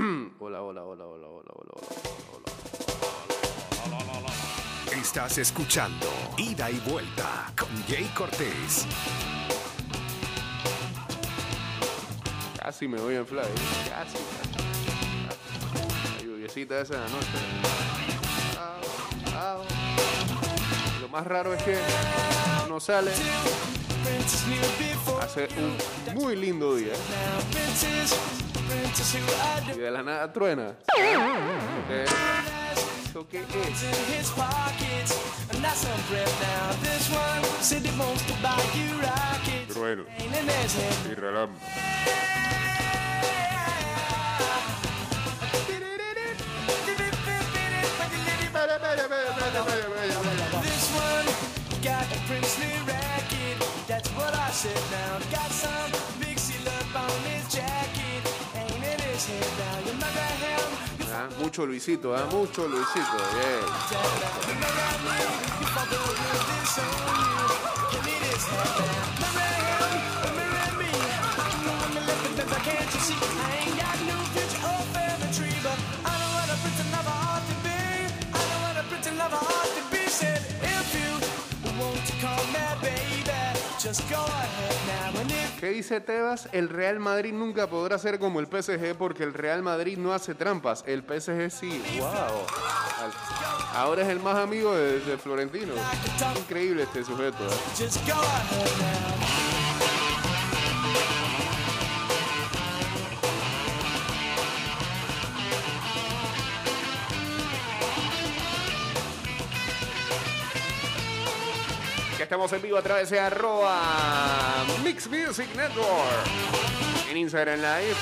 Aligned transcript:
hola, 0.38 0.62
hola, 0.62 0.82
hola, 0.82 1.04
hola, 1.04 1.26
hola, 1.26 1.52
hola, 1.54 1.72
hola, 1.76 2.48
hola. 4.16 4.32
Estás 4.98 5.36
escuchando 5.38 6.06
Ida 6.38 6.70
y 6.70 6.78
Vuelta 6.88 7.52
con 7.58 7.68
Jay 7.86 8.10
Cortés. 8.14 8.86
Casi 12.58 12.88
me 12.88 12.98
voy 12.98 13.16
en 13.16 13.26
fly. 13.26 13.42
Casi, 13.90 14.16
casi. 14.16 14.54
La 16.16 16.22
lluviecita 16.24 16.80
esa 16.80 16.94
de 16.94 17.04
anoche. 17.04 17.38
Au, 18.58 19.58
au. 19.58 19.64
Lo 21.00 21.08
más 21.08 21.26
raro 21.26 21.52
es 21.52 21.62
que 21.62 21.78
no 22.68 22.80
sale. 22.80 23.12
Hace 25.20 25.48
un 25.58 25.76
muy 26.14 26.36
lindo 26.36 26.74
día. 26.76 26.94
Y 29.74 29.78
de 29.78 29.90
la 29.90 30.02
nada 30.02 30.32
truena. 30.32 30.74
¿Qué? 30.94 32.04
¿Eso 33.04 33.26
qué 33.28 33.40
es? 33.40 33.46
Trueno. 39.74 40.04
Y 41.10 41.14
relámpago. 41.14 41.58
This 50.62 50.90
one 50.94 51.26
got 51.82 52.04
a 52.04 52.18
princely 52.28 52.66
racket. 52.66 52.79
You 81.64 81.80
want 81.80 82.06
to 82.06 82.12
call 82.20 82.44
me 82.46 82.60
baby, 82.82 83.60
just 83.78 84.08
go 84.08 84.16
ahead 84.16 84.30
now. 84.30 84.60
And 84.60 84.66
if 84.66 84.69
¿Qué 85.60 85.68
dice 85.68 86.00
Tebas? 86.00 86.48
El 86.52 86.70
Real 86.70 87.00
Madrid 87.00 87.34
nunca 87.34 87.66
podrá 87.66 87.98
ser 87.98 88.18
como 88.18 88.40
el 88.40 88.46
PSG 88.46 88.96
porque 88.96 89.24
el 89.24 89.34
Real 89.34 89.62
Madrid 89.62 89.98
no 89.98 90.14
hace 90.14 90.34
trampas. 90.34 90.82
El 90.86 91.02
PSG 91.02 91.50
sí. 91.50 91.82
¡Wow! 91.98 92.46
Ahora 93.74 94.00
es 94.00 94.08
el 94.08 94.20
más 94.20 94.36
amigo 94.36 94.74
de, 94.74 95.00
de 95.00 95.18
Florentino. 95.18 95.74
Increíble 96.38 96.84
este 96.84 97.04
sujeto. 97.04 97.44
¿eh? 97.44 97.50
Estamos 112.30 112.52
en 112.52 112.62
vivo 112.62 112.78
a 112.78 112.82
través 112.82 113.10
de 113.10 113.18
arroba 113.18 114.64
Mix 114.84 115.08
Music 115.08 115.48
Network. 115.56 116.28
En 117.10 117.16
Instagram 117.16 117.56
Live. 117.56 117.96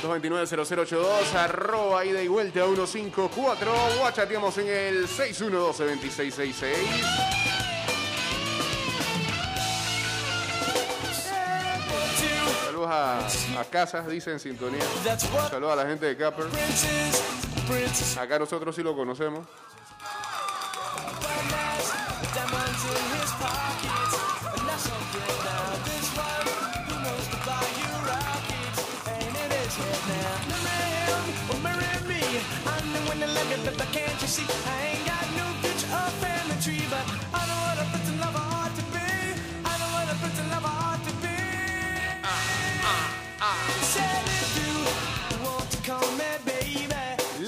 229-0082, 0.00 1.34
arroba 1.34 2.04
ida 2.04 2.22
y 2.22 2.28
vuelta 2.28 2.64
154. 2.64 3.72
Guachateamos 3.98 4.56
en 4.58 4.68
el 4.68 5.08
612-2666. 5.08 6.54
Saludos 12.64 12.88
a, 12.88 13.26
a 13.58 13.64
Casas, 13.64 14.06
dice 14.06 14.30
en 14.30 14.38
sintonía. 14.38 14.84
Saludos 15.50 15.72
a 15.72 15.76
la 15.82 15.86
gente 15.86 16.06
de 16.06 16.16
Capper. 16.16 16.46
Acá 18.20 18.38
nosotros 18.38 18.76
sí 18.76 18.84
lo 18.84 18.94
conocemos. 18.94 19.44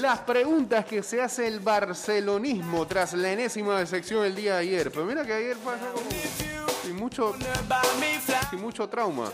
Las 0.07 0.19
preguntas 0.19 0.85
que 0.85 1.03
se 1.03 1.21
hace 1.21 1.47
el 1.47 1.59
barcelonismo 1.59 2.87
tras 2.87 3.11
la 3.11 3.29
enésima 3.29 3.77
decepción 3.77 4.23
el 4.23 4.33
día 4.33 4.53
de 4.53 4.59
ayer. 4.59 4.89
Pero 4.89 5.03
mira 5.03 5.25
que 5.25 5.33
ayer 5.33 5.57
pasó 5.57 5.91
como 5.91 6.09
sin 6.81 6.95
mucho, 6.95 7.35
sin 8.49 8.61
mucho 8.61 8.87
trauma, 8.87 9.29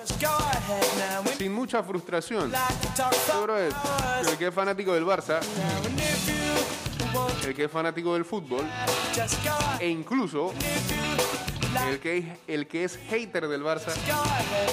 sin 1.38 1.54
mucha 1.54 1.84
frustración. 1.84 2.52
que 2.52 3.04
flowers. 3.32 3.76
el 4.28 4.36
que 4.36 4.48
es 4.48 4.54
fanático 4.56 4.96
del 4.96 5.06
Barça, 5.06 5.42
el 7.46 7.54
que 7.54 7.66
es 7.66 7.72
fanático 7.72 8.16
del 8.16 8.26
fútbol 8.26 8.66
e 9.80 9.88
incluso 9.88 10.56
el 11.88 12.00
que 12.00 12.18
es, 12.18 12.26
el 12.48 12.68
que 12.68 12.86
es 12.86 12.98
hater 12.98 13.48
del 13.48 13.62
Barça, 13.62 13.94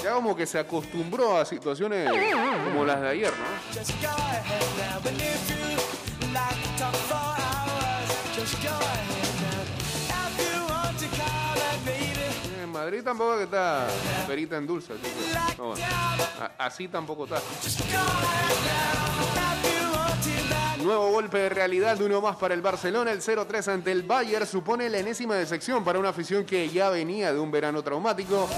ya 0.03 0.13
como 0.13 0.35
que 0.35 0.47
se 0.47 0.57
acostumbró 0.57 1.37
a 1.37 1.45
situaciones 1.45 2.09
como 2.63 2.85
las 2.85 3.01
de 3.01 3.07
ayer, 3.07 3.33
¿no? 3.37 3.45
Madrid 12.81 13.03
tampoco 13.03 13.37
que 13.37 13.43
está 13.43 13.87
perita 14.25 14.57
en 14.57 14.65
dulce. 14.65 14.93
así 14.93 15.83
así 16.57 16.87
tampoco 16.87 17.25
está. 17.25 17.39
Nuevo 20.83 21.11
golpe 21.11 21.37
de 21.37 21.49
realidad 21.49 21.95
de 21.95 22.05
uno 22.05 22.21
más 22.21 22.37
para 22.37 22.55
el 22.55 22.63
Barcelona. 22.63 23.11
El 23.11 23.21
0-3 23.21 23.67
ante 23.71 23.91
el 23.91 24.01
Bayern 24.01 24.47
supone 24.47 24.89
la 24.89 24.97
enésima 24.97 25.35
decepción 25.35 25.83
para 25.83 25.99
una 25.99 26.09
afición 26.09 26.43
que 26.43 26.69
ya 26.69 26.89
venía 26.89 27.31
de 27.31 27.39
un 27.39 27.51
verano 27.51 27.83
traumático 27.83 28.49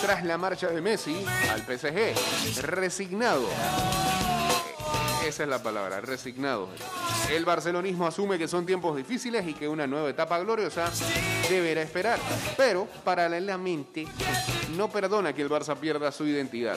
tras 0.00 0.24
la 0.24 0.38
marcha 0.38 0.68
de 0.68 0.80
Messi 0.80 1.26
al 1.50 1.62
PSG. 1.62 2.62
Resignado. 2.62 3.48
Esa 5.26 5.44
es 5.44 5.48
la 5.48 5.62
palabra, 5.62 6.00
resignado. 6.00 6.68
El 7.30 7.44
barcelonismo 7.44 8.06
asume 8.06 8.38
que 8.38 8.48
son 8.48 8.66
tiempos 8.66 8.96
difíciles 8.96 9.46
y 9.46 9.54
que 9.54 9.68
una 9.68 9.86
nueva 9.86 10.10
etapa 10.10 10.38
gloriosa 10.40 10.90
deberá 11.48 11.82
esperar. 11.82 12.18
Pero, 12.56 12.86
paralelamente, 13.04 14.06
no 14.76 14.90
perdona 14.90 15.32
que 15.32 15.42
el 15.42 15.48
Barça 15.48 15.76
pierda 15.76 16.10
su 16.10 16.26
identidad. 16.26 16.76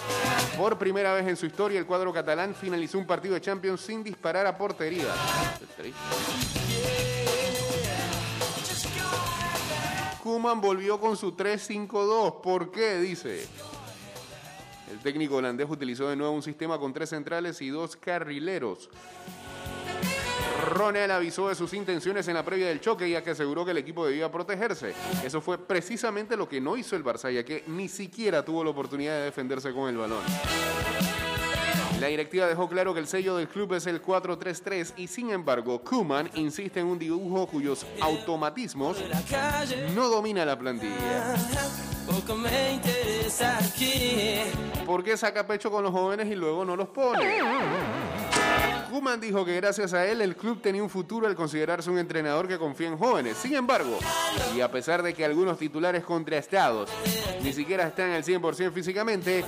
Por 0.57 0.77
primera 0.77 1.13
vez 1.13 1.27
en 1.27 1.35
su 1.35 1.47
historia, 1.47 1.79
el 1.79 1.85
cuadro 1.85 2.13
catalán 2.13 2.53
finalizó 2.53 2.99
un 2.99 3.07
partido 3.07 3.33
de 3.33 3.41
Champions 3.41 3.81
sin 3.81 4.03
disparar 4.03 4.45
a 4.45 4.57
portería. 4.57 5.07
Kuman 10.21 10.61
volvió 10.61 10.99
con 10.99 11.17
su 11.17 11.35
3-5-2. 11.35 12.41
¿Por 12.41 12.71
qué? 12.71 12.99
Dice. 12.99 13.47
El 14.91 14.99
técnico 14.99 15.37
holandés 15.37 15.67
utilizó 15.69 16.09
de 16.09 16.15
nuevo 16.15 16.33
un 16.33 16.43
sistema 16.43 16.77
con 16.77 16.93
tres 16.93 17.09
centrales 17.09 17.61
y 17.61 17.69
dos 17.69 17.95
carrileros. 17.95 18.89
Ronald 20.69 21.11
avisó 21.11 21.49
de 21.49 21.55
sus 21.55 21.73
intenciones 21.73 22.27
en 22.27 22.33
la 22.33 22.43
previa 22.43 22.67
del 22.67 22.81
choque 22.81 23.09
ya 23.09 23.23
que 23.23 23.31
aseguró 23.31 23.65
que 23.65 23.71
el 23.71 23.77
equipo 23.77 24.05
debía 24.05 24.31
protegerse. 24.31 24.93
Eso 25.23 25.41
fue 25.41 25.57
precisamente 25.57 26.37
lo 26.37 26.47
que 26.49 26.61
no 26.61 26.77
hizo 26.77 26.95
el 26.95 27.03
Barça 27.03 27.31
ya 27.31 27.43
que 27.43 27.63
ni 27.67 27.87
siquiera 27.87 28.43
tuvo 28.43 28.63
la 28.63 28.71
oportunidad 28.71 29.15
de 29.17 29.25
defenderse 29.25 29.73
con 29.73 29.89
el 29.89 29.97
balón. 29.97 30.23
La 31.99 32.07
directiva 32.07 32.45
dejó 32.47 32.67
claro 32.67 32.93
que 32.93 32.99
el 32.99 33.07
sello 33.07 33.37
del 33.37 33.47
club 33.47 33.73
es 33.73 33.87
el 33.87 34.01
4-3-3 34.01 34.93
y 34.97 35.07
sin 35.07 35.31
embargo 35.31 35.81
Kuman 35.81 36.29
insiste 36.35 36.81
en 36.81 36.87
un 36.87 36.99
dibujo 36.99 37.47
cuyos 37.47 37.85
automatismos 38.01 38.97
no 39.95 40.09
domina 40.09 40.45
la 40.45 40.57
plantilla. 40.57 41.35
Poco 42.05 42.35
me 42.35 42.73
interesa 42.73 43.57
aquí. 43.57 44.41
¿Por 44.85 45.03
qué 45.03 45.17
saca 45.17 45.47
pecho 45.47 45.71
con 45.71 45.83
los 45.83 45.91
jóvenes 45.91 46.27
y 46.27 46.35
luego 46.35 46.63
no 46.63 46.75
los 46.75 46.89
pone? 46.89 47.39
Kuman 48.95 49.19
dijo 49.19 49.43
que 49.43 49.57
gracias 49.57 49.91
a 49.93 50.05
él 50.05 50.21
el 50.21 50.37
club 50.37 50.61
tenía 50.61 50.81
un 50.81 50.89
futuro 50.89 51.27
al 51.27 51.35
considerarse 51.35 51.89
un 51.89 51.97
entrenador 51.97 52.47
que 52.47 52.57
confía 52.57 52.87
en 52.87 52.97
jóvenes. 52.97 53.35
Sin 53.35 53.53
embargo, 53.53 53.99
y 54.55 54.61
a 54.61 54.71
pesar 54.71 55.03
de 55.03 55.13
que 55.13 55.25
algunos 55.25 55.57
titulares 55.57 56.01
contrastados 56.01 56.89
ni 57.43 57.51
siquiera 57.51 57.87
están 57.87 58.11
al 58.11 58.23
100% 58.23 58.71
físicamente, 58.71 59.43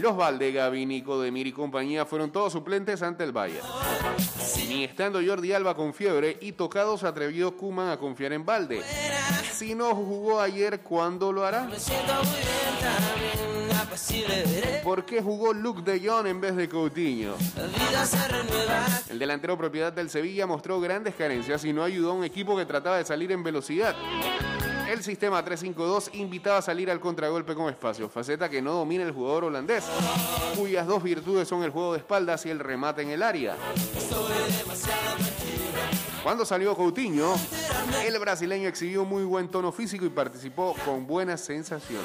los 0.00 0.16
Valde, 0.16 0.50
Gavi, 0.50 0.86
Nico, 0.86 1.20
Demir 1.20 1.46
y 1.46 1.52
compañía 1.52 2.04
fueron 2.04 2.32
todos 2.32 2.52
suplentes 2.52 3.00
ante 3.02 3.22
el 3.22 3.30
Bayern. 3.30 3.64
Ni 4.66 4.82
estando 4.82 5.20
Jordi 5.24 5.52
Alba 5.52 5.76
con 5.76 5.94
fiebre 5.94 6.36
y 6.40 6.50
tocado 6.50 6.98
se 6.98 7.06
atrevió 7.06 7.56
Kuman 7.56 7.90
a 7.90 7.96
confiar 7.96 8.32
en 8.32 8.44
Valde. 8.44 8.82
Si 9.52 9.76
no 9.76 9.94
jugó 9.94 10.40
ayer, 10.40 10.80
¿cuándo 10.80 11.30
lo 11.30 11.46
hará? 11.46 11.62
Me 11.62 11.78
siento 11.78 12.12
muy 12.24 12.24
bien. 12.24 13.59
¿Por 14.82 15.04
qué 15.04 15.22
jugó 15.22 15.52
Luke 15.52 15.82
de 15.82 16.06
Jong 16.06 16.26
en 16.26 16.40
vez 16.40 16.56
de 16.56 16.68
Coutinho? 16.68 17.34
El 19.08 19.18
delantero 19.18 19.56
propiedad 19.56 19.92
del 19.92 20.10
Sevilla 20.10 20.46
mostró 20.46 20.80
grandes 20.80 21.14
carencias 21.14 21.64
y 21.64 21.72
no 21.72 21.82
ayudó 21.82 22.10
a 22.10 22.14
un 22.14 22.24
equipo 22.24 22.56
que 22.56 22.66
trataba 22.66 22.98
de 22.98 23.04
salir 23.04 23.32
en 23.32 23.42
velocidad. 23.42 23.94
El 24.90 25.04
sistema 25.04 25.44
3-5-2 25.44 26.14
invitaba 26.14 26.58
a 26.58 26.62
salir 26.62 26.90
al 26.90 26.98
contragolpe 26.98 27.54
con 27.54 27.70
espacio, 27.70 28.08
faceta 28.08 28.48
que 28.48 28.60
no 28.60 28.72
domina 28.72 29.04
el 29.04 29.12
jugador 29.12 29.44
holandés, 29.44 29.84
cuyas 30.56 30.86
dos 30.86 31.02
virtudes 31.02 31.46
son 31.46 31.62
el 31.62 31.70
juego 31.70 31.92
de 31.92 31.98
espaldas 32.00 32.44
y 32.46 32.50
el 32.50 32.58
remate 32.58 33.02
en 33.02 33.10
el 33.10 33.22
área. 33.22 33.56
Cuando 36.24 36.44
salió 36.44 36.76
Coutinho, 36.76 37.34
el 38.04 38.18
brasileño 38.18 38.68
exhibió 38.68 39.04
muy 39.04 39.24
buen 39.24 39.48
tono 39.48 39.70
físico 39.70 40.04
y 40.04 40.10
participó 40.10 40.74
con 40.84 41.06
buenas 41.06 41.40
sensaciones. 41.40 42.04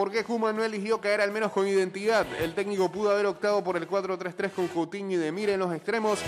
¿Por 0.00 0.10
qué 0.10 0.24
Kuma 0.24 0.50
no 0.50 0.64
eligió 0.64 0.98
caer 0.98 1.20
al 1.20 1.30
menos 1.30 1.52
con 1.52 1.68
identidad? 1.68 2.26
El 2.40 2.54
técnico 2.54 2.90
pudo 2.90 3.10
haber 3.10 3.26
optado 3.26 3.62
por 3.62 3.76
el 3.76 3.86
4-3-3 3.86 4.50
con 4.50 4.66
Coutinho 4.68 5.10
y 5.10 5.16
Demir 5.16 5.50
en 5.50 5.60
los 5.60 5.74
extremos, 5.74 6.20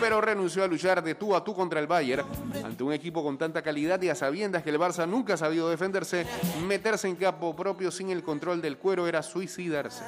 pero 0.00 0.18
renunció 0.22 0.64
a 0.64 0.66
luchar 0.66 1.02
de 1.02 1.14
tú 1.14 1.36
a 1.36 1.44
tú 1.44 1.54
contra 1.54 1.78
el 1.78 1.86
Bayern. 1.86 2.26
Ante 2.64 2.82
un 2.82 2.94
equipo 2.94 3.22
con 3.22 3.36
tanta 3.36 3.60
calidad 3.60 4.00
y 4.00 4.08
a 4.08 4.14
sabiendas 4.14 4.62
que 4.62 4.70
el 4.70 4.78
Barça 4.78 5.06
nunca 5.06 5.34
ha 5.34 5.36
sabido 5.36 5.68
defenderse, 5.68 6.24
meterse 6.66 7.06
en 7.06 7.16
campo 7.16 7.54
propio 7.54 7.90
sin 7.90 8.08
el 8.08 8.22
control 8.22 8.62
del 8.62 8.78
cuero 8.78 9.06
era 9.06 9.22
suicidarse. 9.22 10.04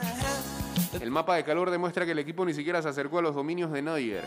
El 0.99 1.11
mapa 1.11 1.37
de 1.37 1.45
calor 1.45 1.71
demuestra 1.71 2.07
que 2.07 2.13
el 2.13 2.19
equipo 2.21 2.47
ni 2.47 2.55
siquiera 2.55 2.81
se 2.81 2.89
acercó 2.89 3.19
a 3.19 3.23
los 3.23 3.35
dominios 3.35 3.71
de 3.71 3.83
Neuer. 3.83 4.25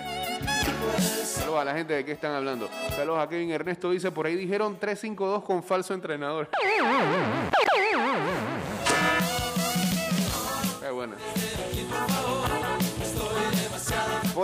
Saludos 0.99 1.59
a 1.61 1.65
la 1.65 1.73
gente 1.73 1.95
de 1.95 2.05
qué 2.05 2.11
están 2.11 2.33
hablando. 2.33 2.69
Saludos 2.95 3.19
a 3.23 3.27
Kevin 3.27 3.49
Ernesto, 3.49 3.89
dice, 3.89 4.11
por 4.11 4.27
ahí 4.27 4.35
dijeron 4.35 4.79
3-5-2 4.79 5.43
con 5.43 5.63
falso 5.63 5.95
entrenador. 5.95 6.47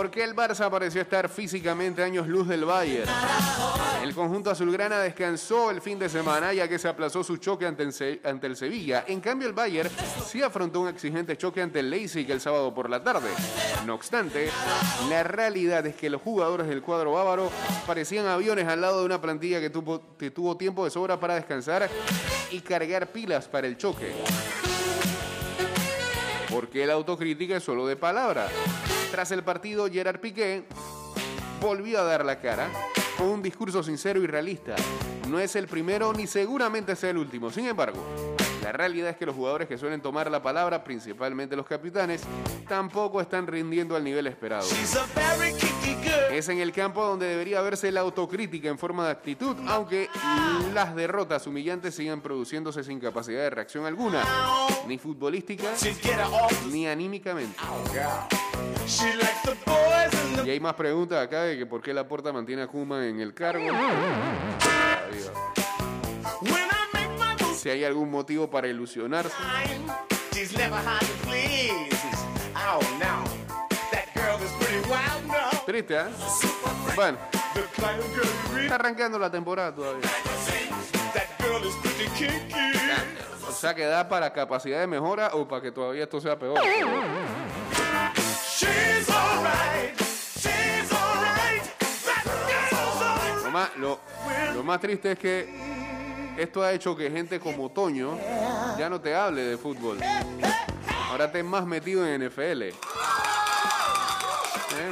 ¿Por 0.00 0.10
qué 0.10 0.24
el 0.24 0.34
Barça 0.34 0.70
pareció 0.70 1.02
estar 1.02 1.28
físicamente 1.28 2.02
años 2.02 2.26
luz 2.26 2.48
del 2.48 2.64
Bayern? 2.64 3.06
El 4.02 4.14
conjunto 4.14 4.50
azulgrana 4.50 4.98
descansó 4.98 5.70
el 5.70 5.82
fin 5.82 5.98
de 5.98 6.08
semana 6.08 6.54
ya 6.54 6.66
que 6.66 6.78
se 6.78 6.88
aplazó 6.88 7.22
su 7.22 7.36
choque 7.36 7.66
ante 7.66 7.82
el, 7.82 8.56
Sevilla. 8.56 9.04
En 9.06 9.20
cambio, 9.20 9.46
el 9.46 9.52
Bayern 9.52 9.90
sí 10.26 10.42
afrontó 10.42 10.80
un 10.80 10.88
exigente 10.88 11.36
choque 11.36 11.60
ante 11.60 11.80
el 11.80 11.90
Leipzig 11.90 12.30
el 12.30 12.40
sábado 12.40 12.72
por 12.72 12.88
la 12.88 13.04
tarde. 13.04 13.28
No 13.84 13.92
obstante, 13.92 14.48
la 15.10 15.22
realidad 15.22 15.84
es 15.84 15.96
que 15.96 16.08
los 16.08 16.22
jugadores 16.22 16.66
del 16.66 16.80
cuadro 16.80 17.12
bávaro 17.12 17.50
parecían 17.86 18.26
aviones 18.26 18.66
al 18.68 18.80
lado 18.80 19.00
de 19.00 19.04
una 19.04 19.20
plantilla 19.20 19.60
que 19.60 19.68
tuvo, 19.68 20.56
tiempo 20.56 20.86
de 20.86 20.90
sobra 20.92 21.20
para 21.20 21.34
descansar 21.34 21.90
y 22.50 22.60
cargar 22.60 23.12
pilas 23.12 23.48
para 23.48 23.66
el 23.66 23.76
choque. 23.76 24.14
Porque 26.48 26.86
la 26.86 26.94
autocrítica 26.94 27.58
es 27.58 27.62
solo 27.62 27.86
de 27.86 27.96
palabra. 27.96 28.48
Tras 29.10 29.32
el 29.32 29.42
partido, 29.42 29.90
Gerard 29.90 30.20
Piqué 30.20 30.62
volvió 31.60 32.00
a 32.00 32.04
dar 32.04 32.24
la 32.24 32.40
cara 32.40 32.70
con 33.18 33.26
un 33.26 33.42
discurso 33.42 33.82
sincero 33.82 34.22
y 34.22 34.26
realista. 34.26 34.76
No 35.30 35.38
es 35.38 35.54
el 35.54 35.68
primero 35.68 36.12
ni 36.12 36.26
seguramente 36.26 36.96
sea 36.96 37.10
el 37.10 37.18
último. 37.18 37.52
Sin 37.52 37.64
embargo, 37.66 38.04
la 38.64 38.72
realidad 38.72 39.10
es 39.10 39.16
que 39.16 39.24
los 39.24 39.36
jugadores 39.36 39.68
que 39.68 39.78
suelen 39.78 40.00
tomar 40.00 40.28
la 40.28 40.42
palabra, 40.42 40.82
principalmente 40.82 41.54
los 41.54 41.66
capitanes, 41.66 42.22
tampoco 42.68 43.20
están 43.20 43.46
rindiendo 43.46 43.94
al 43.94 44.02
nivel 44.02 44.26
esperado. 44.26 44.66
Es 46.32 46.48
en 46.48 46.58
el 46.58 46.72
campo 46.72 47.04
donde 47.04 47.26
debería 47.26 47.60
verse 47.60 47.92
la 47.92 48.00
autocrítica 48.00 48.68
en 48.68 48.78
forma 48.78 49.04
de 49.04 49.12
actitud, 49.12 49.56
aunque 49.68 50.08
las 50.74 50.96
derrotas 50.96 51.46
humillantes 51.46 51.94
sigan 51.94 52.20
produciéndose 52.20 52.82
sin 52.82 52.98
capacidad 52.98 53.42
de 53.42 53.50
reacción 53.50 53.86
alguna, 53.86 54.24
ni 54.88 54.98
futbolística 54.98 55.68
ni 56.72 56.88
anímicamente. 56.88 57.56
The 58.90 60.44
Y 60.44 60.50
hay 60.50 60.60
más 60.60 60.74
preguntas 60.74 61.22
acá 61.22 61.42
de 61.42 61.56
que 61.56 61.66
por 61.66 61.80
qué 61.80 61.94
la 61.94 62.08
porta 62.08 62.32
mantiene 62.32 62.62
a 62.62 62.66
Kuma 62.66 63.06
en 63.06 63.20
el 63.20 63.32
cargo. 63.34 63.66
Si 67.56 67.68
hay 67.68 67.84
algún 67.84 68.10
motivo 68.10 68.48
para 68.48 68.68
ilusionarse. 68.68 69.34
Triste, 75.66 75.94
¿eh? 75.94 76.04
Bueno, 76.96 77.18
está 78.60 78.74
arrancando 78.74 79.18
la 79.18 79.30
temporada 79.30 79.74
todavía. 79.74 80.08
O 83.48 83.52
sea 83.52 83.74
que 83.74 83.84
da 83.84 84.08
para 84.08 84.32
capacidad 84.32 84.80
de 84.80 84.86
mejora 84.86 85.30
o 85.34 85.46
para 85.46 85.60
que 85.62 85.70
todavía 85.72 86.04
esto 86.04 86.20
sea 86.20 86.38
peor. 86.38 86.58
Lo 94.54 94.62
más, 94.62 94.80
triste 94.80 95.12
es 95.12 95.18
que 95.18 95.48
esto 96.36 96.62
ha 96.62 96.72
hecho 96.72 96.96
que 96.96 97.10
gente 97.10 97.40
como 97.40 97.70
Toño 97.70 98.16
ya 98.78 98.88
no 98.88 99.00
te 99.00 99.14
hable 99.14 99.42
de 99.42 99.58
fútbol. 99.58 99.98
Ahora 101.10 101.24
estés 101.24 101.44
más 101.44 101.66
metido 101.66 102.06
en 102.06 102.26
NFL. 102.26 102.62
Eh, 102.62 102.74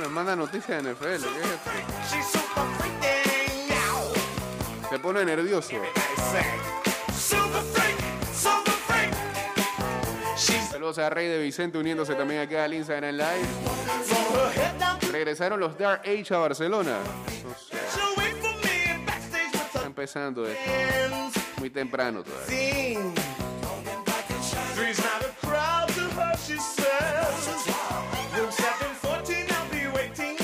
me 0.00 0.08
manda 0.08 0.34
noticias 0.34 0.82
de 0.82 0.92
NFL. 0.92 1.24
Te 4.90 4.98
pone 4.98 5.24
nervioso. 5.24 5.76
Saludos 10.70 10.98
a 10.98 11.10
Rey 11.10 11.28
de 11.28 11.38
Vicente 11.38 11.78
uniéndose 11.78 12.14
también 12.14 12.40
acá 12.40 12.64
al 12.64 12.74
Instagram 12.74 13.14
Live. 13.14 13.46
Regresaron 15.12 15.60
los 15.60 15.78
Dark 15.78 16.02
Age 16.02 16.34
a 16.34 16.38
Barcelona. 16.38 16.98
Empezando 19.98 20.46
esto. 20.46 21.40
Muy 21.58 21.70
temprano 21.70 22.22
todavía. 22.22 22.46
Scene. 22.46 23.12
Three's 24.76 24.98
not 24.98 25.24
a 25.24 25.32
crowd 25.44 25.88
to 25.88 26.08
her, 26.14 26.36
she 26.36 26.56
says. 26.56 27.48
Room 28.36 28.52
714, 28.52 29.46
I'll 29.50 29.68
be 29.72 29.88
waiting. 29.88 30.36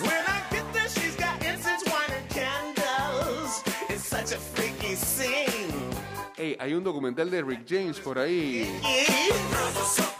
When 0.00 0.22
I 0.28 0.40
get 0.52 0.64
there, 0.72 0.88
she's 0.88 1.16
got 1.16 1.44
incense, 1.44 1.82
wine, 1.86 2.12
and 2.16 2.28
candles. 2.30 3.64
It's 3.88 4.06
such 4.06 4.30
a 4.30 4.38
freaky 4.38 4.94
scene. 4.94 5.74
Ey, 6.36 6.56
hay 6.60 6.74
un 6.74 6.84
documental 6.84 7.30
de 7.32 7.42
Rick 7.42 7.64
James 7.68 7.98
por 7.98 8.16
ahí 8.16 8.80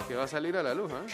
que 0.08 0.16
va 0.16 0.24
a 0.24 0.28
salir 0.28 0.56
a 0.56 0.64
la 0.64 0.74
luz. 0.74 0.90
¿eh? 0.90 1.06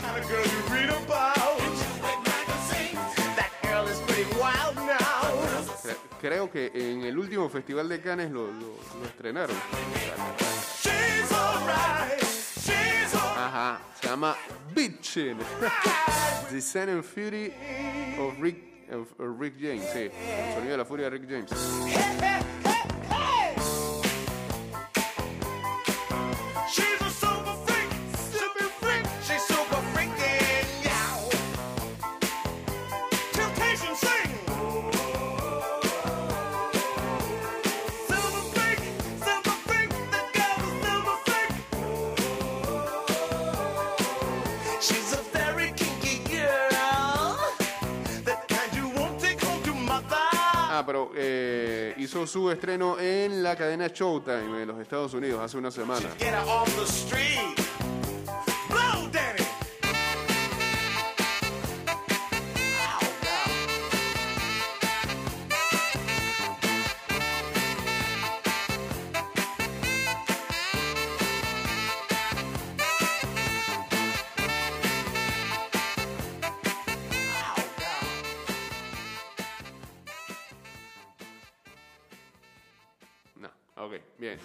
Cre- 5.92 5.96
Creo 6.20 6.50
que 6.50 6.70
en 6.74 7.02
el 7.04 7.16
último 7.18 7.48
festival 7.48 7.88
de 7.88 8.00
Cannes 8.00 8.30
lo, 8.30 8.46
lo- 8.46 8.76
lo 9.00 9.06
estrenaron. 9.06 9.56
Ajá, 13.36 13.80
se 14.00 14.08
llama 14.08 14.36
Bitchin. 14.74 15.38
The 16.50 16.60
Sun 16.60 16.88
and 16.88 17.02
Fury 17.04 17.52
of 18.18 18.38
Rick, 18.40 18.88
of- 18.90 19.12
of 19.20 19.38
Rick 19.40 19.54
James. 19.60 19.84
Sí, 19.92 19.98
el 20.10 20.54
sonido 20.54 20.72
de 20.72 20.76
la 20.78 20.84
furia 20.84 21.10
de 21.10 21.18
Rick 21.18 21.28
James. 21.28 21.50
Su 52.26 52.50
estreno 52.50 52.98
en 52.98 53.42
la 53.42 53.56
cadena 53.56 53.88
Showtime 53.88 54.62
en 54.62 54.68
los 54.68 54.80
Estados 54.80 55.14
Unidos 55.14 55.40
hace 55.40 55.56
una 55.56 55.70
semana. 55.70 56.08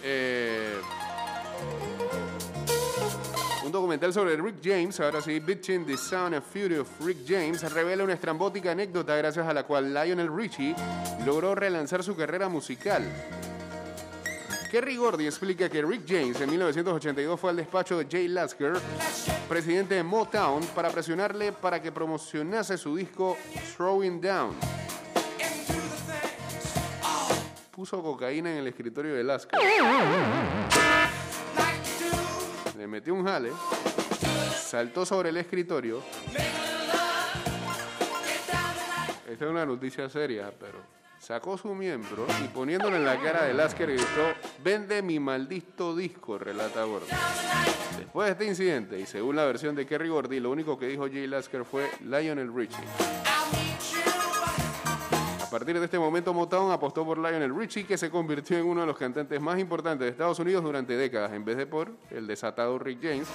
Eh, 0.04 0.80
un 3.66 3.72
documental 3.72 4.13
sobre 4.13 4.36
Rick 4.36 4.58
James, 4.63 5.00
ahora 5.00 5.22
sí, 5.22 5.40
Bitchin' 5.40 5.86
the 5.86 5.98
Sound 5.98 6.36
and 6.36 6.44
Fury 6.44 6.78
of 6.78 6.90
Rick 7.00 7.20
James, 7.28 7.62
revela 7.72 8.04
una 8.04 8.13
estrambótica 8.13 8.72
anécdota 8.72 9.16
gracias 9.16 9.48
a 9.48 9.54
la 9.54 9.63
cual 9.63 9.94
Lionel 9.94 10.30
Richie 10.36 10.75
logró 11.25 11.56
relanzar 11.56 12.04
su 12.04 12.16
carrera 12.16 12.50
musical. 12.50 13.04
Kerry 14.74 14.96
Gordy 14.96 15.28
explica 15.28 15.70
que 15.70 15.84
Rick 15.84 16.02
James 16.08 16.42
en 16.42 16.50
1982 16.50 17.40
fue 17.40 17.52
al 17.52 17.58
despacho 17.58 17.98
de 17.98 18.08
Jay 18.10 18.28
Lasker, 18.28 18.74
presidente 19.48 19.94
de 19.94 20.04
Motown, 20.04 20.66
para 20.75 20.90
presionarle 20.90 21.52
para 21.52 21.80
que 21.80 21.92
promocionase 21.92 22.78
su 22.78 22.96
disco 22.96 23.38
Throwing 23.78 24.20
Down. 24.20 24.83
Puso 27.74 28.03
cocaína 28.03 28.51
en 28.51 28.58
el 28.58 28.68
escritorio 28.68 29.15
de 29.15 29.24
Lasker. 29.24 29.60
Le 32.77 32.86
metió 32.86 33.15
un 33.15 33.25
jale, 33.25 33.50
saltó 34.56 35.08
sobre 35.08 35.30
el 35.30 35.38
escritorio. 35.38 36.03
Esta 39.27 39.46
es 39.46 39.50
una 39.50 39.65
noticia 39.65 40.08
seria, 40.08 40.53
pero 40.60 40.84
sacó 41.18 41.58
su 41.58 41.74
miembro 41.74 42.27
y 42.44 42.48
poniéndolo 42.50 42.96
en 42.96 43.06
la 43.06 43.20
cara 43.20 43.46
de 43.46 43.56
Lasker 43.56 43.92
gritó, 43.92 44.36
vende 44.63 45.01
mi 45.01 45.20
maldito 45.20 45.96
disco, 45.96 46.38
relata 46.38 46.84
Gordy. 46.84 47.08
Después 47.98 48.27
de 48.27 48.32
este 48.34 48.46
incidente, 48.46 49.00
y 49.00 49.08
según 49.08 49.36
la 49.36 49.46
versión 49.46 49.74
de 49.74 49.88
Kerry 49.88 50.10
Gordy, 50.10 50.39
lo 50.39 50.51
único 50.51 50.77
que 50.77 50.86
dijo 50.86 51.08
Jay 51.08 51.25
Lasker 51.25 51.65
fue 51.65 51.89
Lionel 52.01 52.53
Richie. 52.53 53.23
A 55.53 55.60
partir 55.60 55.77
de 55.77 55.86
este 55.86 56.00
momento, 56.00 56.33
Motown 56.33 56.72
apostó 56.72 57.05
por 57.05 57.19
Lionel 57.19 57.55
Richie, 57.55 57.86
que 57.86 57.95
se 57.95 58.10
convirtió 58.10 58.57
en 58.57 58.65
uno 58.65 58.81
de 58.81 58.88
los 58.88 58.98
cantantes 58.98 59.39
más 59.39 59.60
importantes 59.60 60.03
de 60.03 60.10
Estados 60.10 60.39
Unidos 60.39 60.63
durante 60.63 60.98
décadas, 60.98 61.31
en 61.31 61.45
vez 61.45 61.57
de 61.57 61.67
por 61.67 61.91
el 62.10 62.25
desatado 62.25 62.79
Rick 62.79 62.98
James, 63.03 63.27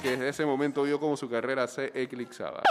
que 0.00 0.12
desde 0.12 0.30
ese 0.30 0.46
momento 0.46 0.84
vio 0.84 0.98
como 0.98 1.14
su 1.14 1.28
carrera 1.28 1.68
se 1.68 1.92
eclipsaba. 1.94 2.62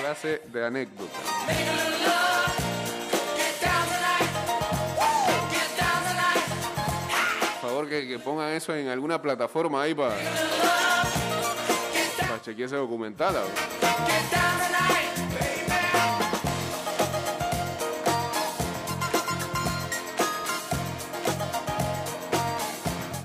Clase 0.00 0.40
de 0.50 0.64
anécdota. 0.64 1.18
Por 7.60 7.70
favor, 7.70 7.88
que, 7.90 8.18
pongan 8.24 8.52
eso 8.52 8.74
en 8.74 8.88
alguna 8.88 9.20
plataforma 9.20 9.82
ahí 9.82 9.94
para 9.94 10.16
chequear 12.42 12.68
ese 12.68 12.76
documental. 12.76 13.36
a 13.36 13.42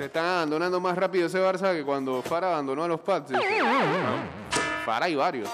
Se 0.04 0.08
están 0.08 0.26
abandonando 0.26 0.82
más 0.82 0.98
rápido 0.98 1.28
ese 1.28 1.40
Barça 1.40 1.74
que 1.74 1.86
cuando 1.86 2.22
Fara 2.22 2.50
abandonó 2.50 2.84
a 2.84 2.90
los 2.90 3.00
Pats. 3.00 3.30
dice. 3.30 3.42
Fara 4.84 5.08
y 5.08 5.16
varios. 5.16 5.50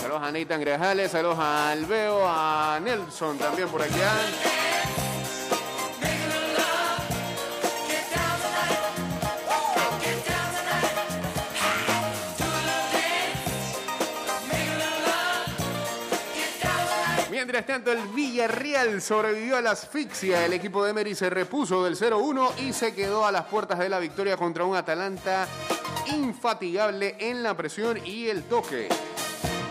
Saludos 0.00 0.22
a 0.22 0.32
Nathan 0.32 0.62
Grajales, 0.62 1.10
saludos 1.10 1.38
a 1.38 1.72
Alveo, 1.72 2.26
a 2.26 2.80
Nelson 2.82 3.36
también 3.36 3.68
por 3.68 3.82
aquí. 3.82 4.00
Mientras 17.56 17.74
tanto, 17.74 17.90
el 17.90 18.06
Villarreal 18.08 19.00
sobrevivió 19.00 19.56
a 19.56 19.62
la 19.62 19.70
asfixia. 19.70 20.44
El 20.44 20.52
equipo 20.52 20.84
de 20.84 20.90
Emery 20.90 21.14
se 21.14 21.30
repuso 21.30 21.82
del 21.84 21.96
0-1 21.96 22.50
y 22.58 22.74
se 22.74 22.94
quedó 22.94 23.24
a 23.24 23.32
las 23.32 23.46
puertas 23.46 23.78
de 23.78 23.88
la 23.88 23.98
victoria 23.98 24.36
contra 24.36 24.64
un 24.64 24.76
Atalanta 24.76 25.48
infatigable 26.12 27.16
en 27.18 27.42
la 27.42 27.56
presión 27.56 27.98
y 28.04 28.28
el 28.28 28.42
toque. 28.42 28.90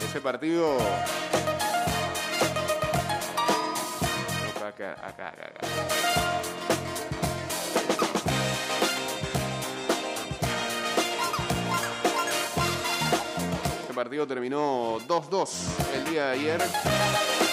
Ese 0.04 0.20
partido. 0.20 0.80
Acá, 4.66 4.94
acá, 5.04 5.28
acá. 5.28 5.68
Este 13.82 13.94
partido 13.94 14.26
terminó 14.26 14.98
2-2 15.02 15.50
el 15.94 16.06
día 16.06 16.26
de 16.26 16.32
ayer. 16.32 17.45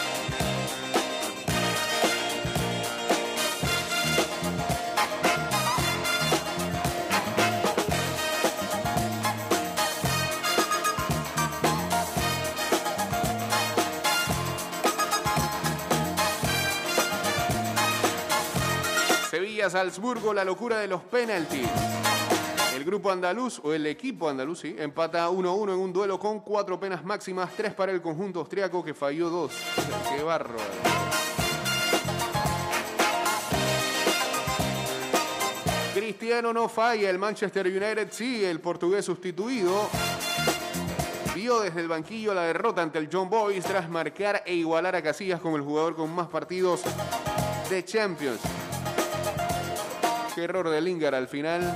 Salzburgo, 19.71 20.35
la 20.35 20.45
locura 20.45 20.79
de 20.79 20.89
los 20.89 21.03
penaltis. 21.03 21.69
El 22.75 22.85
grupo 22.85 23.11
andaluz, 23.11 23.61
o 23.63 23.73
el 23.73 23.87
equipo 23.87 24.29
andaluz, 24.29 24.61
sí, 24.61 24.75
empata 24.79 25.29
1-1 25.29 25.73
en 25.73 25.79
un 25.79 25.93
duelo 25.93 26.19
con 26.19 26.41
cuatro 26.41 26.81
penas 26.81 27.05
máximas, 27.05 27.53
tres 27.57 27.75
para 27.75 27.93
el 27.93 28.01
conjunto 28.03 28.41
austriaco 28.41 28.83
que 28.83 28.95
falló 28.95 29.31
dos. 29.31 29.53
¡Qué 30.09 30.23
bárbaro! 30.23 30.59
Cristiano 35.95 36.53
no 36.53 36.69
falla, 36.69 37.11
el 37.11 37.19
Manchester 37.19 37.67
United 37.67 38.09
sí, 38.11 38.45
el 38.45 38.61
portugués 38.61 39.05
sustituido 39.05 39.89
vio 41.35 41.61
desde 41.61 41.81
el 41.81 41.89
banquillo 41.89 42.35
la 42.35 42.43
derrota 42.43 42.83
ante 42.83 42.99
el 42.99 43.09
John 43.13 43.29
Boys 43.29 43.65
tras 43.65 43.89
marcar 43.89 44.43
e 44.47 44.55
igualar 44.55 44.97
a 44.97 45.03
Casillas 45.03 45.41
como 45.41 45.57
el 45.57 45.63
jugador 45.63 45.95
con 45.95 46.15
más 46.15 46.29
partidos 46.29 46.83
de 47.69 47.85
Champions. 47.85 48.41
Error 50.43 50.69
de 50.69 50.81
Lingard 50.81 51.15
al 51.15 51.29
final. 51.29 51.75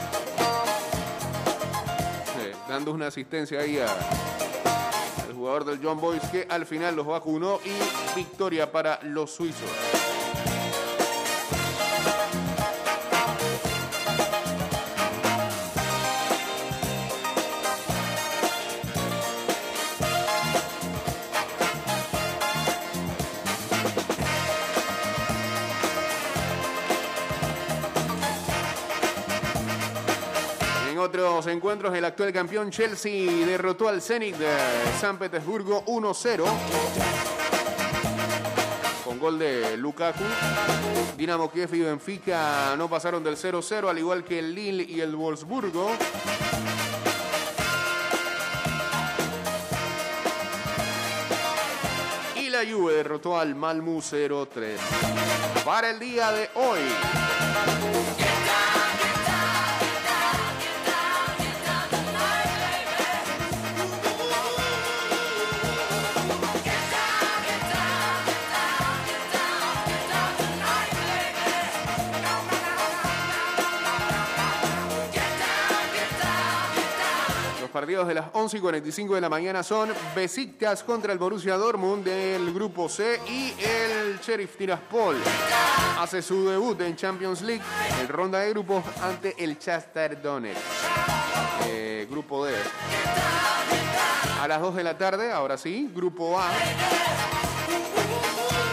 Dando 2.69 2.93
una 2.93 3.07
asistencia 3.07 3.61
ahí 3.61 3.79
al 3.79 5.35
jugador 5.35 5.65
del 5.65 5.79
John 5.81 6.01
Boys 6.01 6.23
que 6.33 6.47
al 6.49 6.67
final 6.67 6.97
los 6.97 7.07
vacunó 7.07 7.61
y 7.65 8.17
victoria 8.17 8.73
para 8.73 8.99
los 9.03 9.31
suizos. 9.31 9.71
Otros 31.07 31.47
encuentros, 31.47 31.95
el 31.95 32.05
actual 32.05 32.33
campeón 32.33 32.69
Chelsea 32.71 33.47
derrotó 33.47 33.89
al 33.89 34.03
Zenit 34.03 34.35
de 34.35 34.49
San 35.01 35.17
Petersburgo 35.19 35.85
1-0 35.85 36.45
con 39.05 39.21
gol 39.21 39.39
de 39.39 39.77
Lukaku. 39.77 40.25
Dinamo 41.17 41.49
Kiev 41.49 41.73
y 41.75 41.81
Benfica 41.83 42.75
no 42.77 42.91
pasaron 42.91 43.23
del 43.23 43.37
0-0, 43.37 43.89
al 43.89 43.99
igual 43.99 44.25
que 44.25 44.41
el 44.41 44.53
Lille 44.53 44.83
y 44.83 45.01
el 45.01 45.15
Wolfsburgo. 45.15 45.93
Y 52.35 52.51
la 52.51 52.65
Juve 52.69 52.95
derrotó 52.95 53.39
al 53.39 53.55
Malmö 53.55 54.01
0-3. 54.01 54.77
Para 55.65 55.91
el 55.91 56.01
día 56.01 56.33
de 56.33 56.51
hoy. 56.57 58.26
Partidos 77.87 78.09
de 78.09 78.15
las 78.15 78.27
11 78.33 78.57
y 78.57 78.61
45 78.61 79.15
de 79.15 79.21
la 79.21 79.29
mañana 79.29 79.63
son 79.63 79.93
Besiktas 80.13 80.83
contra 80.83 81.13
el 81.13 81.21
Borussia 81.21 81.57
Dortmund 81.57 82.03
del 82.05 82.53
grupo 82.53 82.89
C 82.89 83.21
y 83.29 83.55
el 83.63 84.19
Sheriff 84.19 84.57
Tiraspol 84.57 85.15
hace 85.97 86.21
su 86.21 86.49
debut 86.49 86.81
en 86.81 86.97
Champions 86.97 87.43
League 87.43 87.63
en 88.01 88.09
ronda 88.09 88.41
de 88.41 88.51
grupos 88.51 88.83
ante 89.01 89.37
el 89.39 89.57
Shakhtar 89.57 90.21
Donetsk. 90.21 90.61
Eh, 91.69 92.09
grupo 92.11 92.45
D. 92.45 92.57
A 94.43 94.49
las 94.49 94.61
2 94.61 94.75
de 94.75 94.83
la 94.83 94.99
tarde, 94.99 95.31
ahora 95.31 95.57
sí, 95.57 95.89
grupo 95.95 96.41
A. 96.41 96.51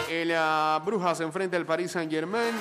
El 0.10 0.34
ah, 0.36 0.82
Brujas 0.84 1.20
enfrenta 1.20 1.56
al 1.56 1.68
Paris 1.68 1.92
Saint 1.92 2.12
Germain 2.12 2.56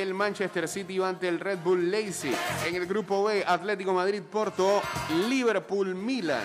el 0.00 0.14
Manchester 0.14 0.68
City 0.68 1.00
ante 1.02 1.28
el 1.28 1.40
Red 1.40 1.58
Bull 1.58 1.90
Leipzig. 1.90 2.34
En 2.66 2.74
el 2.74 2.86
grupo 2.86 3.24
B, 3.24 3.44
Atlético 3.46 3.92
Madrid 3.92 4.22
Porto, 4.22 4.82
Liverpool 5.28 5.94
Milan. 5.94 6.44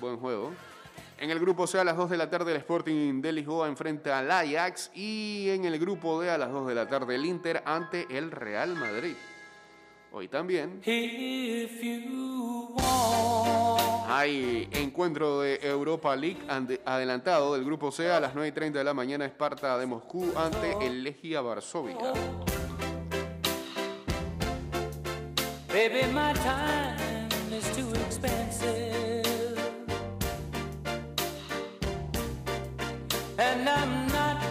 Buen 0.00 0.16
juego. 0.18 0.52
En 1.18 1.30
el 1.30 1.38
grupo 1.38 1.66
C 1.66 1.78
a 1.78 1.84
las 1.84 1.96
2 1.96 2.10
de 2.10 2.16
la 2.16 2.28
tarde 2.28 2.52
el 2.52 2.58
Sporting 2.58 3.22
de 3.22 3.32
Lisboa 3.32 3.68
enfrenta 3.68 4.18
al 4.18 4.30
Ajax 4.30 4.90
y 4.94 5.48
en 5.50 5.64
el 5.64 5.78
grupo 5.78 6.20
D 6.20 6.30
a 6.30 6.36
las 6.36 6.50
2 6.50 6.68
de 6.68 6.74
la 6.74 6.88
tarde 6.88 7.14
el 7.14 7.24
Inter 7.24 7.62
ante 7.64 8.06
el 8.10 8.30
Real 8.30 8.74
Madrid. 8.74 9.14
Hoy 10.12 10.28
también. 10.28 10.80
Hay 14.08 14.68
encuentro 14.72 15.40
de 15.40 15.58
Europa 15.62 16.14
League 16.16 16.38
adelantado 16.84 17.54
del 17.54 17.64
grupo 17.64 17.90
C 17.90 18.10
a 18.10 18.20
las 18.20 18.34
9 18.34 18.48
y 18.48 18.52
30 18.52 18.78
de 18.78 18.84
la 18.84 18.94
mañana 18.94 19.24
Esparta 19.24 19.78
de 19.78 19.86
Moscú 19.86 20.32
ante 20.36 20.72
el 20.84 21.02
Legia 21.02 21.40
Varsovia. 21.40 21.96
Baby, 25.68 26.06
my 26.12 26.32
time 26.34 27.28
is 27.52 27.64
too 27.76 27.90
expensive. 28.06 29.26
And 33.38 33.68
I'm 33.68 34.06
not 34.08 34.42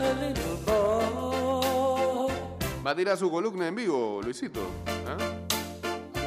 a 0.00 0.14
little 0.14 0.56
boy. 0.66 2.32
Va 2.84 2.90
a 2.90 2.96
tirar 2.96 3.16
su 3.16 3.30
columna 3.30 3.68
en 3.68 3.76
vivo, 3.76 4.20
Luisito. 4.22 4.60
¿Ah? 5.06 5.16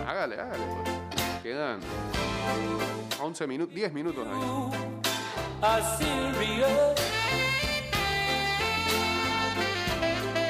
Hágale, 0.08 0.40
hágale. 0.40 0.64
pues. 0.66 1.44
Quedan 1.44 1.80
11 3.22 3.48
minutos, 3.48 3.74
10 3.76 3.94
minutos 3.94 4.28
ahí. 4.28 4.40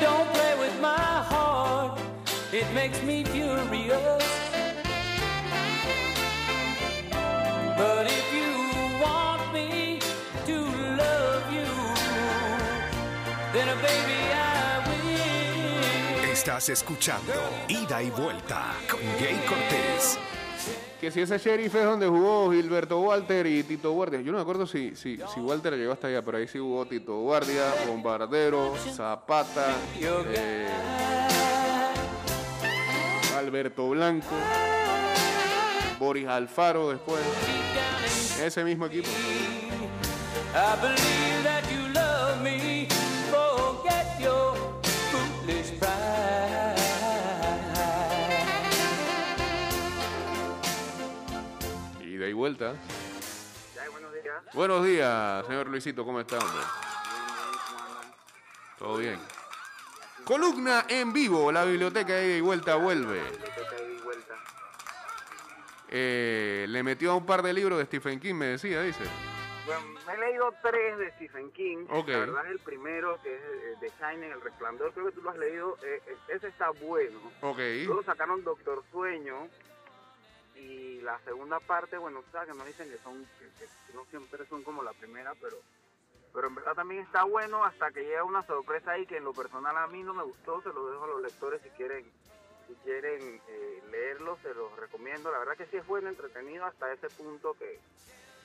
Don't 0.02 0.30
play 0.34 0.56
with 0.60 0.80
my 0.82 1.24
heart, 1.30 2.00
it 2.52 2.66
makes 2.74 3.02
me 3.02 3.24
furious. 3.24 4.24
But 7.78 8.08
if 8.08 8.34
you 8.34 8.52
want 9.02 9.54
me 9.54 10.00
to 10.46 10.58
love 10.98 11.44
you, 11.52 11.68
then 13.54 13.70
uh, 13.70 13.76
baby 13.82 14.20
I 14.34 14.80
will. 14.88 16.32
Estás 16.32 16.70
escuchando 16.70 17.34
Ida 17.68 18.02
y 18.02 18.10
Vuelta 18.12 18.74
con 18.90 19.00
Jay 19.20 19.38
Cortés. 19.48 20.20
Que 21.06 21.12
si 21.12 21.22
ese 21.22 21.38
sheriff 21.38 21.76
es 21.76 21.84
donde 21.84 22.08
jugó 22.08 22.52
Gilberto 22.52 23.00
Walter 23.00 23.46
y 23.46 23.62
Tito 23.62 23.92
Guardia. 23.92 24.22
Yo 24.22 24.32
no 24.32 24.40
me 24.40 24.42
acuerdo 24.42 24.66
si, 24.66 24.96
si, 24.96 25.20
si 25.32 25.40
Walter 25.40 25.74
llegó 25.78 25.94
hasta 25.94 26.08
allá, 26.08 26.26
pero 26.26 26.40
ahí 26.40 26.48
sí 26.48 26.58
jugó 26.58 26.84
Tito 26.88 27.20
Guardia, 27.20 27.62
Bombardero, 27.88 28.74
Zapata, 28.92 29.68
eh, 30.02 30.68
Alberto 33.38 33.88
Blanco, 33.90 34.36
Boris 36.00 36.28
Alfaro 36.28 36.90
después. 36.90 37.22
Ese 38.42 38.64
mismo 38.64 38.88
equipo. 38.88 39.10
Vuelta. 52.46 52.76
Ya, 53.74 53.90
buenos 53.90 54.14
días. 54.14 54.44
Buenos 54.54 54.86
días, 54.86 55.48
señor 55.48 55.68
Luisito, 55.68 56.06
¿cómo 56.06 56.20
está, 56.20 56.38
hombre? 56.38 56.64
Todo 58.78 58.98
bien. 58.98 59.20
Columna 60.26 60.86
en 60.88 61.12
vivo, 61.12 61.52
la 61.52 61.66
biblioteca 61.66 62.14
de 62.14 62.38
y 62.38 62.42
vuelta 62.42 62.76
vuelve. 62.76 63.20
Eh, 65.90 66.68
le 66.70 66.84
metió 66.84 67.14
a 67.14 67.16
un 67.16 67.26
par 67.26 67.42
de 67.42 67.52
libros 67.52 67.80
de 67.80 67.86
Stephen 67.86 68.20
King, 68.20 68.36
me 68.36 68.46
decía, 68.46 68.84
dice. 68.84 69.06
Bueno, 69.66 69.82
me 70.06 70.14
he 70.14 70.18
leído 70.18 70.54
tres 70.62 71.00
de 71.00 71.12
Stephen 71.14 71.52
King. 71.52 71.88
La 71.90 72.04
verdad 72.04 72.46
es 72.46 72.52
el 72.52 72.60
primero, 72.60 73.20
que 73.24 73.34
es 73.34 73.42
eh, 73.42 73.76
The 73.80 73.92
Shining, 74.00 74.32
El 74.32 74.42
Resplandor. 74.42 74.94
Creo 74.94 75.08
que 75.08 75.14
tú 75.14 75.22
lo 75.24 75.32
has 75.32 75.38
leído. 75.38 75.78
eh, 75.84 76.00
eh, 76.06 76.18
ese 76.28 76.50
está 76.50 76.70
bueno. 76.70 77.20
Ok. 77.42 77.58
Luego 77.86 78.04
sacaron 78.04 78.44
Doctor 78.44 78.84
Sueño. 78.92 79.50
Y 80.56 81.02
la 81.02 81.20
segunda 81.22 81.60
parte, 81.60 81.98
bueno, 81.98 82.20
o 82.28 82.32
sea, 82.32 82.46
que 82.46 82.54
nos 82.54 82.68
dicen 82.68 82.90
que 82.90 82.98
son, 83.00 83.26
que, 83.40 83.46
que- 83.60 83.94
no 83.94 84.06
siempre 84.06 84.46
son 84.48 84.64
como 84.64 84.84
la 84.84 84.94
primera, 84.94 85.34
pero 85.42 85.58
pero 86.34 86.48
en 86.48 86.56
verdad 86.56 86.76
también 86.76 87.02
está 87.04 87.24
bueno 87.24 87.64
hasta 87.64 87.92
que 87.92 88.04
llega 88.04 88.24
una 88.24 88.46
sorpresa 88.46 88.92
ahí 88.92 89.06
que 89.06 89.18
en 89.18 89.24
lo 89.24 89.34
personal 89.34 89.78
a 89.78 89.88
mí 89.88 90.04
no 90.04 90.14
me 90.14 90.24
gustó, 90.24 90.62
se 90.62 90.70
lo 90.74 90.88
dejo 90.92 91.06
a 91.06 91.08
los 91.08 91.22
lectores 91.22 91.62
si 91.62 91.70
quieren 91.72 92.06
si 92.68 92.76
quieren 92.78 93.42
eh, 93.48 93.84
leerlo, 93.92 94.38
se 94.42 94.54
los 94.54 94.76
recomiendo. 94.78 95.32
La 95.32 95.40
verdad 95.40 95.58
que 95.58 95.68
sí 95.68 95.78
es 95.78 95.86
bueno, 95.88 96.10
entretenido 96.10 96.66
hasta 96.66 96.92
ese 96.94 97.10
punto 97.12 97.54
que, 97.56 97.80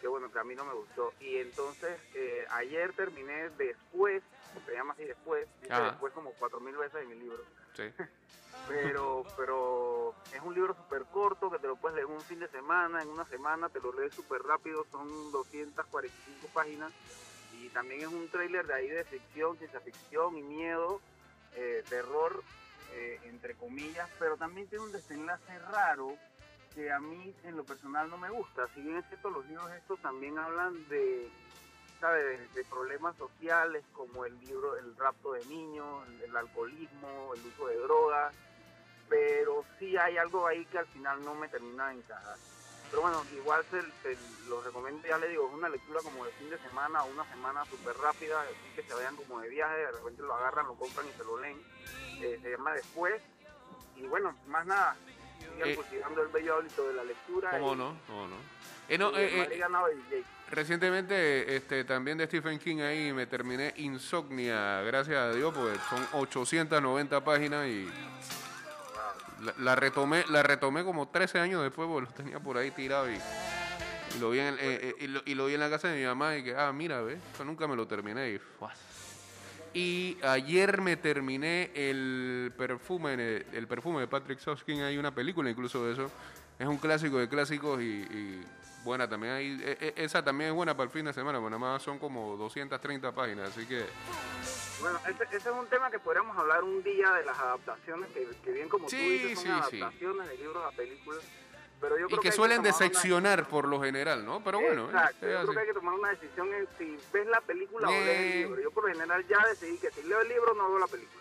que 0.01 0.09
bueno, 0.09 0.31
que 0.33 0.39
a 0.39 0.45
mí 0.45 0.55
no 0.55 0.65
me 0.65 0.75
gustó. 0.75 1.13
Y 1.21 1.37
entonces 1.37 2.01
eh, 2.15 2.47
ayer 2.53 2.93
terminé 2.95 3.51
después, 3.51 4.23
se 4.67 4.73
llama 4.73 4.95
así 4.95 5.05
después, 5.05 5.47
dice 5.61 5.73
Ajá. 5.73 5.91
después 5.91 6.13
como 6.13 6.33
cuatro 6.35 6.61
mil 6.61 6.77
veces 6.77 7.03
en 7.03 7.09
mi 7.09 7.17
libro 7.17 7.45
Sí. 7.75 7.85
pero 8.69 9.25
pero 9.37 10.15
es 10.33 10.41
un 10.43 10.55
libro 10.55 10.75
súper 10.75 11.05
corto 11.07 11.51
que 11.51 11.59
te 11.59 11.67
lo 11.67 11.77
puedes 11.77 11.97
leer 11.97 12.07
un 12.07 12.25
fin 12.25 12.41
de 12.41 12.49
semana, 12.49 13.03
en 13.03 13.09
una 13.09 13.25
semana 13.27 13.69
te 13.69 13.81
lo 13.81 13.93
lees 13.93 14.13
súper 14.15 14.43
rápido, 14.43 14.87
son 14.91 15.31
245 15.33 16.49
páginas 16.53 16.93
y 17.53 17.69
también 17.71 18.03
es 18.03 18.09
un 18.09 18.29
tráiler 18.29 18.67
de 18.67 18.75
ahí 18.75 18.89
de 18.89 19.05
ficción, 19.05 19.57
ciencia 19.59 19.81
ficción 19.81 20.37
y 20.37 20.43
miedo, 20.43 21.01
eh, 21.53 21.85
terror, 21.89 22.43
eh, 22.93 23.21
entre 23.25 23.55
comillas, 23.55 24.09
pero 24.19 24.37
también 24.37 24.69
tiene 24.69 24.85
un 24.85 24.93
desenlace 24.93 25.59
raro 25.59 26.17
que 26.75 26.91
a 26.91 26.99
mí 26.99 27.35
en 27.45 27.57
lo 27.57 27.65
personal 27.65 28.09
no 28.09 28.19
me 28.19 28.31
gusta. 28.31 28.69
Si 28.75 28.81
bien 28.81 28.97
es 28.97 29.07
cierto, 29.09 29.31
los 29.31 29.47
libros 29.47 29.71
estos 29.73 30.01
también 30.01 30.39
hablan 30.39 30.89
de, 30.89 31.31
¿sabes? 32.01 32.55
de 32.55 32.65
problemas 32.65 33.17
sociales 33.17 33.85
como 33.93 34.25
el 34.25 34.39
libro 34.41 34.77
El 34.77 34.97
rapto 34.97 35.33
de 35.33 35.45
niños, 35.47 36.07
el, 36.23 36.37
alcoholismo, 36.37 37.35
el 37.35 37.47
uso 37.47 37.67
de 37.67 37.77
drogas, 37.77 38.35
pero 39.09 39.65
sí 39.79 39.97
hay 39.97 40.17
algo 40.17 40.47
ahí 40.47 40.65
que 40.67 40.79
al 40.79 40.87
final 40.87 41.25
no 41.25 41.35
me 41.35 41.49
termina 41.49 41.89
de 41.89 41.97
encajar. 41.97 42.37
Pero 42.91 43.03
bueno, 43.03 43.23
igual 43.37 43.65
se, 43.71 43.83
se 44.03 44.19
lo 44.49 44.61
recomiendo, 44.63 45.07
ya 45.07 45.17
le 45.19 45.29
digo, 45.29 45.47
es 45.47 45.55
una 45.55 45.69
lectura 45.69 46.01
como 46.03 46.25
de 46.25 46.33
fin 46.33 46.51
de 46.51 46.59
semana 46.59 47.05
una 47.05 47.25
semana 47.31 47.65
súper 47.67 47.97
rápida, 47.97 48.41
así 48.43 48.75
que 48.75 48.83
se 48.83 48.95
vayan 48.95 49.15
como 49.15 49.41
de 49.41 49.49
viaje, 49.49 49.77
de 49.77 49.93
repente 49.93 50.23
lo 50.23 50.35
agarran, 50.35 50.67
lo 50.67 50.75
compran 50.75 51.07
y 51.07 51.13
se 51.13 51.25
lo 51.25 51.39
leen. 51.39 51.63
Eh, 52.21 52.39
se 52.43 52.51
llama 52.51 52.75
Después. 52.75 53.23
Y 53.97 54.07
bueno, 54.07 54.35
más 54.47 54.67
nada, 54.67 54.97
sigan 55.41 55.69
Eh, 55.69 55.75
cultivando 55.77 56.23
el 56.23 56.29
bello 56.29 56.55
hábito 56.57 56.89
de 56.89 56.95
la 56.95 57.05
lectura. 57.05 57.51
¿Cómo 57.51 57.73
y- 57.75 57.77
no? 57.77 57.97
¿Cómo 58.07 58.29
no? 58.29 58.37
Eh, 58.89 58.99
no, 58.99 59.17
eh, 59.17 59.49
eh, 59.53 60.25
recientemente 60.51 61.55
este, 61.55 61.85
también 61.85 62.19
de 62.19 62.27
Stephen 62.27 62.59
King 62.59 62.79
ahí 62.81 63.13
me 63.13 63.27
terminé 63.27 63.73
Insomnia, 63.77 64.81
gracias 64.83 65.17
a 65.17 65.33
Dios, 65.33 65.55
porque 65.55 65.79
son 65.89 66.05
890 66.13 67.23
páginas 67.23 67.69
y 67.69 67.89
la, 69.45 69.55
la 69.59 69.77
retomé 69.77 70.25
la 70.29 70.43
retomé 70.43 70.83
como 70.83 71.09
13 71.09 71.39
años 71.39 71.63
después, 71.63 71.89
porque 71.89 72.09
lo 72.11 72.13
tenía 72.13 72.41
por 72.41 72.59
ahí 72.59 72.73
tirado 72.73 73.09
y, 73.09 73.15
y 73.15 74.19
lo, 74.19 74.31
vi 74.31 74.41
en, 74.41 74.55
eh, 74.55 74.59
eh, 74.61 74.95
y, 74.99 75.07
lo, 75.07 75.23
y 75.25 75.35
lo 75.37 75.47
vi 75.47 75.55
en 75.55 75.61
la 75.61 75.71
casa 75.71 75.87
de 75.87 75.97
mi 75.97 76.05
mamá 76.05 76.37
y 76.37 76.43
que, 76.43 76.57
ah, 76.57 76.73
mira, 76.73 77.01
ve, 77.01 77.17
nunca 77.45 77.69
me 77.69 77.77
lo 77.77 77.87
terminé 77.87 78.31
y. 78.33 78.41
Y 79.73 80.19
ayer 80.23 80.81
me 80.81 80.97
terminé 80.97 81.71
el 81.75 82.53
perfume, 82.57 83.15
el, 83.53 83.67
perfume 83.69 84.01
de 84.01 84.09
Patrick 84.09 84.39
Soskin, 84.41 84.83
hay 84.83 84.99
una 84.99 85.15
película 85.15 85.49
incluso 85.49 85.85
de 85.87 85.93
eso. 85.93 86.11
Es 86.59 86.67
un 86.67 86.77
clásico 86.79 87.19
de 87.19 87.29
clásicos 87.29 87.81
y, 87.81 87.85
y 88.03 88.45
buena 88.85 89.09
también. 89.09 89.33
Hay, 89.35 89.61
e- 89.63 89.79
e- 89.97 90.05
esa 90.05 90.25
también 90.25 90.51
es 90.51 90.57
buena 90.57 90.77
para 90.77 90.85
el 90.85 90.91
fin 90.91 91.05
de 91.05 91.13
semana, 91.13 91.39
bueno, 91.39 91.59
nada 91.59 91.73
más 91.75 91.83
son 91.83 91.99
como 91.99 92.37
230 92.37 93.13
páginas, 93.13 93.51
así 93.51 93.65
que... 93.67 93.85
Bueno, 94.81 94.99
ese, 95.09 95.25
ese 95.37 95.49
es 95.51 95.55
un 95.55 95.67
tema 95.67 95.91
que 95.91 95.99
podríamos 95.99 96.37
hablar 96.37 96.65
un 96.65 96.83
día 96.83 97.13
de 97.13 97.25
las 97.25 97.39
adaptaciones, 97.39 98.09
que, 98.11 98.27
que 98.45 98.53
bien 98.53 98.69
como 98.69 98.89
Sí, 98.89 98.97
tú 98.97 99.03
dices, 99.29 99.39
son 99.39 99.63
sí, 99.63 99.71
sí. 99.77 99.81
adaptaciones 99.83 100.29
de 100.31 100.37
libros 100.39 100.65
a 100.67 100.71
películas. 100.77 101.23
Pero 101.81 101.99
yo 101.99 102.07
Y 102.11 102.19
que 102.19 102.31
suelen 102.31 102.61
una- 102.61 102.69
decepcionar 102.69 103.49
por 103.49 103.67
lo 103.67 103.81
general, 103.81 104.25
¿no? 104.25 104.43
Pero 104.45 104.61
bueno, 104.61 104.85
Exacto, 104.87 105.27
yo 105.27 105.39
así. 105.39 105.47
creo 105.47 105.55
que 105.55 105.61
hay 105.61 105.67
que 105.69 105.75
tomar 105.75 105.95
una 105.95 106.11
decisión 106.11 106.53
en 106.53 106.69
si 106.77 106.99
ves 107.13 107.27
la 107.29 107.41
película 107.41 107.89
o 107.89 107.91
lees 107.91 108.07
Eh. 108.07 108.33
el 108.43 108.49
libro. 108.49 108.63
Yo 108.63 108.71
por 108.71 108.85
lo 108.89 108.93
general 108.93 109.27
ya 109.27 109.39
decidí 109.47 109.79
que 109.79 109.91
si 109.91 110.03
leo 110.03 110.21
el 110.21 110.29
libro 110.29 110.53
no 110.55 110.69
veo 110.69 110.79
la 110.79 110.87
película. 110.87 111.17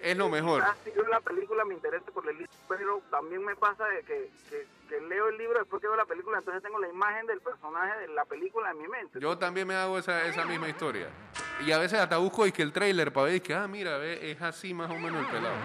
es 0.00 0.16
lo 0.16 0.28
mejor. 0.28 0.60
Ya 0.62 0.76
si 0.84 0.92
yo 0.96 1.02
la 1.08 1.20
película 1.20 1.64
me 1.64 1.74
interesa 1.74 2.04
por 2.12 2.24
el 2.30 2.38
libro, 2.38 2.52
pero 2.68 3.02
también 3.10 3.44
me 3.44 3.56
pasa 3.56 3.84
de 3.86 4.04
que, 4.04 4.30
que, 4.48 4.64
que 4.88 5.00
leo 5.00 5.26
el 5.28 5.36
libro 5.36 5.58
después 5.58 5.82
que 5.82 5.88
veo 5.88 5.96
la 5.96 6.04
película, 6.04 6.38
entonces 6.38 6.62
tengo 6.62 6.78
la 6.78 6.88
imagen 6.88 7.26
del 7.26 7.40
personaje 7.40 7.98
de 8.02 8.08
la 8.14 8.24
película 8.24 8.70
en 8.70 8.78
mi 8.78 8.86
mente. 8.86 9.18
Yo 9.18 9.36
también 9.36 9.66
me 9.66 9.74
hago 9.74 9.98
esa, 9.98 10.24
esa 10.26 10.44
misma 10.44 10.68
historia. 10.68 11.08
Y 11.66 11.72
a 11.72 11.78
veces 11.78 11.98
hasta 11.98 12.16
busco 12.18 12.46
y 12.46 12.52
que 12.52 12.62
el 12.62 12.72
trailer 12.72 13.12
para 13.12 13.26
ver 13.26 13.42
que, 13.42 13.52
ah, 13.54 13.66
mira, 13.66 13.98
ve, 13.98 14.30
es 14.30 14.40
así 14.40 14.72
más 14.72 14.88
o 14.88 14.94
menos 14.94 15.20
el 15.26 15.32
pelado. 15.32 15.56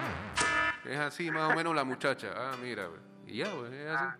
Es 0.84 0.98
así 0.98 1.30
más 1.30 1.52
o 1.52 1.54
menos 1.54 1.72
la 1.72 1.84
muchacha. 1.84 2.32
Ah, 2.36 2.56
mira, 2.60 2.88
ve. 2.88 2.98
Y 3.34 3.38
ya, 3.38 3.50
pues, 3.52 3.72
es 3.72 3.88
así. 3.90 4.18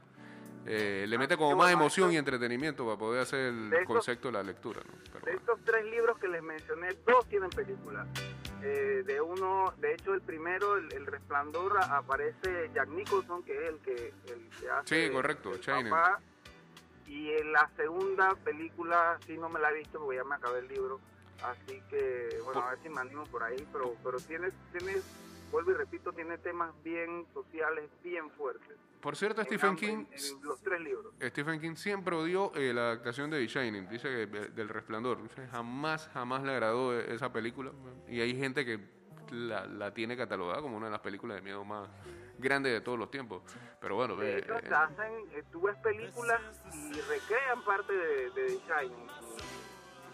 Eh, 0.67 1.05
le 1.07 1.19
mete 1.19 1.37
como 1.37 1.55
más 1.55 1.71
emoción 1.71 2.11
y 2.11 2.17
entretenimiento 2.17 2.85
para 2.85 2.97
poder 2.99 3.21
hacer 3.23 3.39
el 3.41 3.71
De 3.71 3.77
estos- 3.77 3.95
concepto 3.95 4.29
de 4.29 4.33
la 4.33 4.43
lectura, 4.43 4.81
¿no? 4.85 4.93
Pero 5.13 5.25
De 5.27 5.33
estos 5.35 5.61
tres 5.65 5.85
libros 5.85 6.19
que 6.19 6.27
les 6.27 6.43
mencioné, 6.43 6.89
dos 7.07 7.25
tienen 7.29 7.51
película. 7.51 8.07
Eh, 8.63 9.05
de 9.07 9.21
uno, 9.21 9.73
de 9.79 9.93
hecho, 9.95 10.15
el 10.15 10.23
primero, 10.23 10.77
El, 10.79 10.93
El 10.95 11.07
Resplandor, 11.07 11.79
aparece 11.81 12.71
Jack 12.75 12.89
Nicholson, 12.89 13.45
que 13.45 13.53
es 13.53 13.69
el 13.69 13.79
que, 13.81 14.13
el 14.33 14.49
que 14.59 14.71
hace. 14.71 15.07
Sí, 15.07 15.13
correcto, 15.13 15.53
el 15.55 15.61
papá. 15.91 16.19
Y 17.07 17.31
en 17.31 17.53
la 17.53 17.71
segunda 17.77 18.35
película, 18.43 19.19
sí 19.27 19.37
no 19.37 19.49
me 19.51 19.61
la 19.61 19.71
he 19.71 19.75
visto 19.75 20.01
porque 20.01 20.17
ya 20.17 20.25
me 20.25 20.35
acabé 20.35 20.59
el 20.61 20.69
libro. 20.69 20.99
Así 21.45 21.81
que, 21.91 22.41
bueno, 22.45 22.63
a 22.63 22.71
ver 22.71 22.79
si 22.83 22.89
me 22.89 23.01
animo 23.03 23.23
por 23.25 23.45
ahí. 23.45 23.65
Pero, 23.71 23.95
pero 24.03 24.19
tiene, 24.19 24.51
tiene, 24.73 24.97
vuelvo 25.55 25.71
y 25.71 25.75
repito, 25.75 26.13
tiene 26.13 26.37
temas 26.39 26.75
bien 26.83 27.27
sociales, 27.33 27.89
bien 28.03 28.29
fuertes. 28.33 28.77
Por 29.01 29.15
cierto, 29.17 29.43
En 29.43 29.47
Stephen 29.47 29.77
King, 29.77 30.05
en- 30.11 30.43
los 30.43 30.61
tres 30.63 30.81
libros. 30.81 31.13
Stephen 31.23 31.61
King 31.61 31.77
siempre 31.77 32.17
odió 32.17 32.53
eh, 32.57 32.73
la 32.75 32.83
adaptación 32.93 33.31
de 33.31 33.39
The 33.39 33.47
Shining, 33.47 33.89
dice 33.89 34.09
que 34.09 34.27
de- 34.27 34.49
del 34.49 34.69
Resplandor. 34.69 35.23
Dice, 35.23 35.47
Jamás, 35.47 36.11
jamás 36.13 36.43
le 36.43 36.53
agradó 36.53 36.99
e- 36.99 37.15
esa 37.15 37.33
película. 37.33 37.71
Y 38.09 38.21
hay 38.21 38.37
gente 38.37 38.65
que 38.65 38.81
la, 39.31 39.65
la 39.67 39.95
tiene 39.95 40.17
catalogada 40.17 40.61
como 40.61 40.77
una 40.77 40.87
de 40.87 40.93
las 40.93 41.01
películas 41.01 41.37
de 41.37 41.43
miedo 41.43 41.65
más 41.65 41.89
grandes 42.39 42.73
de 42.73 42.81
todos 42.81 42.99
los 42.99 43.11
tiempos. 43.11 43.43
Pero 43.81 43.95
bueno, 43.95 44.17
De 44.17 44.37
eh, 44.37 44.39
hecho, 44.39 44.55
eh, 44.55 44.71
hacen, 44.75 45.13
eh, 45.33 45.45
tú 45.53 45.61
ves 45.63 45.77
películas 45.77 46.41
y 46.73 46.93
recrean 47.03 47.63
parte 47.65 47.93
de, 47.93 48.31
de 48.31 48.47
The 48.47 48.61
Shining 48.67 49.07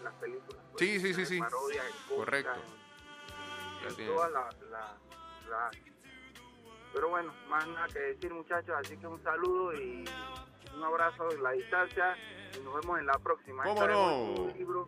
las 0.03 0.13
películas. 0.15 0.61
pues, 0.73 0.79
Sí, 0.79 0.99
sí, 0.99 1.13
sí, 1.15 1.25
sí. 1.25 1.39
parodias, 1.39 1.85
Correcto. 2.13 2.51
en- 2.53 2.81
Ya 3.83 3.87
En 3.89 3.95
tiene. 3.95 4.11
toda 4.13 4.29
la, 4.29 4.49
la, 4.69 4.97
Pero 6.93 7.09
bueno, 7.09 7.33
más 7.49 7.67
nada 7.67 7.87
que 7.87 7.99
decir, 7.99 8.33
muchachos. 8.33 8.75
Así 8.77 8.97
que 8.97 9.07
un 9.07 9.21
saludo 9.23 9.73
y 9.73 10.03
un 10.75 10.83
abrazo 10.83 11.31
en 11.31 11.41
la 11.43 11.51
distancia. 11.51 12.15
Y 12.57 12.59
nos 12.63 12.75
vemos 12.81 12.99
en 12.99 13.05
la 13.05 13.17
próxima. 13.19 13.63
¿Cómo 13.63 13.87
no? 13.87 14.23
un 14.23 14.53
libro- 14.57 14.87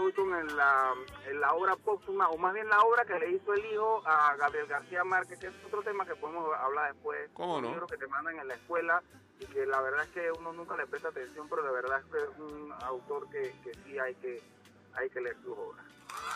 voy 0.00 0.12
con 0.12 0.34
en 0.34 0.56
la, 0.56 0.92
en 1.26 1.40
la 1.40 1.54
obra 1.54 1.76
póstuma, 1.76 2.28
o 2.28 2.36
más 2.36 2.52
bien 2.52 2.68
la 2.68 2.80
obra 2.80 3.04
que 3.04 3.18
le 3.18 3.30
hizo 3.30 3.52
el 3.54 3.64
hijo 3.66 4.02
a 4.06 4.34
Gabriel 4.36 4.66
García 4.66 5.02
Márquez, 5.04 5.38
que 5.38 5.46
es 5.48 5.54
otro 5.64 5.82
tema 5.82 6.04
que 6.04 6.14
podemos 6.16 6.52
hablar 6.56 6.92
después. 6.92 7.30
¿Cómo 7.32 7.56
Un 7.56 7.62
no? 7.62 7.70
libro 7.70 7.86
que 7.86 7.96
te 7.96 8.06
mandan 8.08 8.38
en 8.38 8.48
la 8.48 8.54
escuela 8.54 9.02
y 9.40 9.46
que 9.46 9.66
la 9.66 9.80
verdad 9.80 10.02
es 10.04 10.08
que 10.10 10.30
uno 10.38 10.52
nunca 10.52 10.76
le 10.76 10.86
presta 10.86 11.08
atención, 11.08 11.48
pero 11.48 11.62
de 11.62 11.70
verdad 11.72 12.00
es 12.00 12.04
que 12.12 12.18
es 12.18 12.38
un 12.38 12.72
autor 12.82 13.30
que, 13.30 13.54
que 13.62 13.72
sí 13.84 13.98
hay 13.98 14.14
que, 14.16 14.42
hay 14.94 15.08
que 15.10 15.20
leer 15.20 15.36
sus 15.42 15.56
obras. 15.56 15.84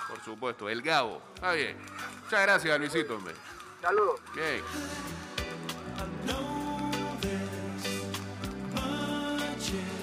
Por 0.09 0.21
supuesto, 0.25 0.69
el 0.69 0.83
Gabo. 0.83 1.21
Está 1.35 1.53
bien. 1.53 1.77
Muchas 2.25 2.43
gracias, 2.43 2.79
Luisito. 2.79 3.17
hombre. 3.17 3.35
Saludos. 3.81 4.21
Bien. 4.35 4.63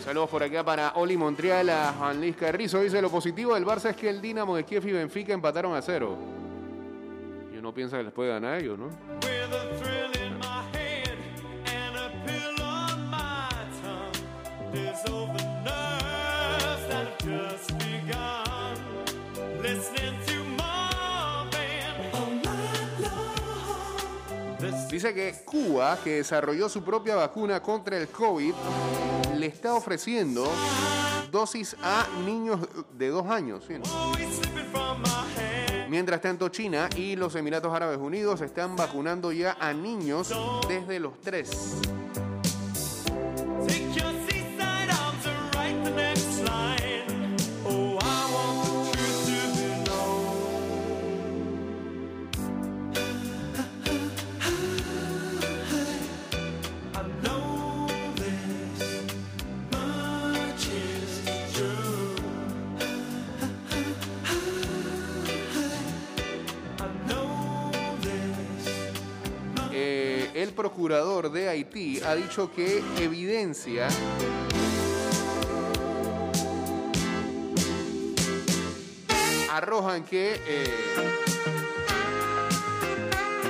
Saludos 0.03 0.29
por 0.31 0.41
acá 0.41 0.63
para 0.63 0.93
Oli 0.95 1.15
Montreal, 1.15 1.69
a 1.69 1.93
Juan 1.93 2.19
Luis 2.19 2.35
Carrizo. 2.35 2.79
Dice, 2.81 2.99
lo 2.99 3.11
positivo 3.11 3.53
del 3.53 3.63
Barça 3.63 3.91
es 3.91 3.95
que 3.95 4.09
el 4.09 4.19
Dinamo 4.19 4.55
de 4.55 4.63
Kiev 4.63 4.87
y 4.87 4.91
Benfica 4.91 5.33
empataron 5.33 5.75
a 5.75 5.81
cero. 5.83 6.17
Y 7.53 7.57
uno 7.57 7.71
piensa 7.73 7.97
que 7.97 8.03
les 8.03 8.13
puede 8.13 8.31
ganar 8.31 8.55
a 8.55 8.57
ellos, 8.57 8.79
¿no? 8.79 8.89
Dice 24.89 25.13
que 25.13 25.36
Cuba, 25.45 25.99
que 26.04 26.15
desarrolló 26.15 26.67
su 26.67 26.84
propia 26.84 27.15
vacuna 27.15 27.62
contra 27.62 27.95
el 27.95 28.08
COVID, 28.08 28.54
le 29.38 29.45
está 29.45 29.75
ofreciendo 29.75 30.52
dosis 31.32 31.75
a 31.84 32.08
niños 32.25 32.67
de 32.97 33.10
dos 33.10 33.28
años. 33.28 33.65
Mientras 35.89 36.21
tanto, 36.21 36.49
China 36.49 36.89
y 36.95 37.15
los 37.15 37.36
Emiratos 37.36 37.73
Árabes 37.73 37.99
Unidos 37.99 38.41
están 38.41 38.75
vacunando 38.75 39.32
ya 39.32 39.58
a 39.60 39.73
niños 39.73 40.34
desde 40.67 40.99
los 40.99 41.19
tres. 41.21 41.52
Ha 72.05 72.13
dicho 72.13 72.51
que 72.51 72.83
evidencia 72.99 73.87
arrojan 79.49 80.03
que 80.03 80.41
eh, 80.45 80.73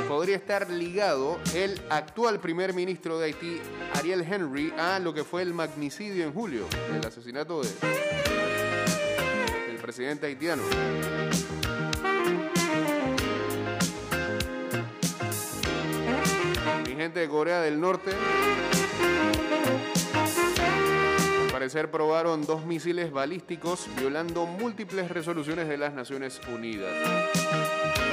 podría 0.07 0.35
estar 0.35 0.69
ligado 0.69 1.39
el 1.55 1.81
actual 1.89 2.39
primer 2.39 2.73
ministro 2.73 3.17
de 3.17 3.25
Haití, 3.25 3.59
Ariel 3.95 4.21
Henry, 4.21 4.73
a 4.77 4.99
lo 4.99 5.11
que 5.11 5.23
fue 5.23 5.41
el 5.41 5.53
magnicidio 5.53 6.23
en 6.23 6.33
julio, 6.33 6.67
el 6.95 7.05
asesinato 7.05 7.61
de, 7.61 7.69
del 9.67 9.77
presidente 9.81 10.27
haitiano. 10.27 10.63
Gente 16.99 17.21
de 17.21 17.29
Corea 17.29 17.61
del 17.61 17.79
Norte. 17.79 18.11
Al 21.41 21.49
parecer 21.49 21.89
probaron 21.89 22.45
dos 22.45 22.65
misiles 22.65 23.09
balísticos 23.11 23.87
violando 23.97 24.45
múltiples 24.45 25.09
resoluciones 25.09 25.69
de 25.69 25.77
las 25.77 25.93
Naciones 25.93 26.41
Unidas. 26.53 26.91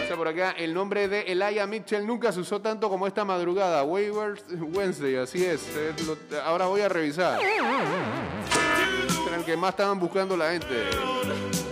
O 0.04 0.06
sea, 0.06 0.16
por 0.16 0.28
acá, 0.28 0.52
el 0.52 0.72
nombre 0.72 1.08
de 1.08 1.22
Elijah 1.22 1.66
Mitchell 1.66 2.06
nunca 2.06 2.30
se 2.30 2.38
usó 2.38 2.60
tanto 2.60 2.88
como 2.88 3.08
esta 3.08 3.24
madrugada. 3.24 3.82
Waivers 3.82 4.44
Wednesday, 4.52 5.16
así 5.16 5.44
es. 5.44 5.66
Eh, 5.76 5.92
ahora 6.44 6.66
voy 6.66 6.82
a 6.82 6.88
revisar. 6.88 7.40
Era 7.40 9.36
el 9.36 9.44
que 9.44 9.56
más 9.56 9.70
estaban 9.70 9.98
buscando 9.98 10.36
la 10.36 10.52
gente. 10.52 10.88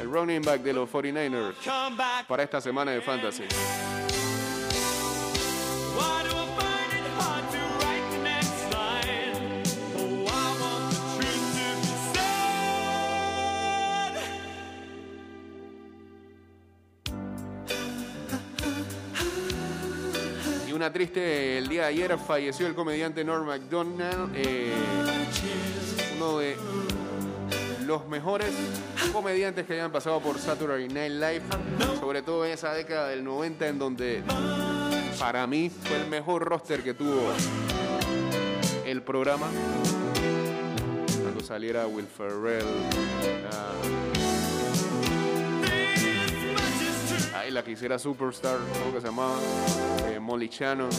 El 0.01 0.11
running 0.11 0.43
back 0.43 0.63
de 0.63 0.73
los 0.73 0.91
49ers 0.91 1.55
Come 1.65 1.97
back. 1.97 2.27
para 2.27 2.43
esta 2.43 2.61
semana 2.61 2.91
de 2.91 3.01
Fantasy. 3.01 3.45
Triste, 20.93 21.59
el 21.59 21.69
día 21.69 21.83
de 21.83 21.89
ayer 21.89 22.19
falleció 22.19 22.67
el 22.67 22.75
comediante 22.75 23.25
Norm 23.25 23.47
MacDonald, 23.47 24.33
eh, 24.35 24.73
uno 26.17 26.39
de 26.39 26.57
los 27.87 28.07
mejores 28.09 28.51
comediantes 29.13 29.67
que 29.67 29.75
hayan 29.75 29.93
pasado 29.93 30.21
por 30.21 30.39
Saturday 30.39 30.89
Night 30.89 31.13
Live, 31.13 31.43
sobre 32.01 32.23
todo 32.23 32.45
en 32.45 32.53
esa 32.53 32.73
década 32.73 33.09
del 33.09 33.25
90 33.25 33.69
en 33.69 33.79
donde 33.79 34.23
para 35.19 35.47
mí 35.47 35.71
fue 35.71 35.97
el 35.97 36.09
mejor 36.09 36.45
roster 36.45 36.83
que 36.83 36.95
tuvo 36.95 37.33
el 38.85 39.03
programa. 39.03 39.47
Cuando 41.23 41.41
saliera 41.41 41.87
Will 41.87 42.07
Ferrell, 42.07 42.65
la 47.55 47.63
que 47.63 47.71
hiciera 47.71 48.01
Superstar, 48.01 48.59
¿cómo 48.81 48.93
que 48.93 49.01
se 49.01 49.07
llamaba? 49.07 49.39
Eh, 50.09 50.19
Molly 50.19 50.49
Shannon, 50.49 50.91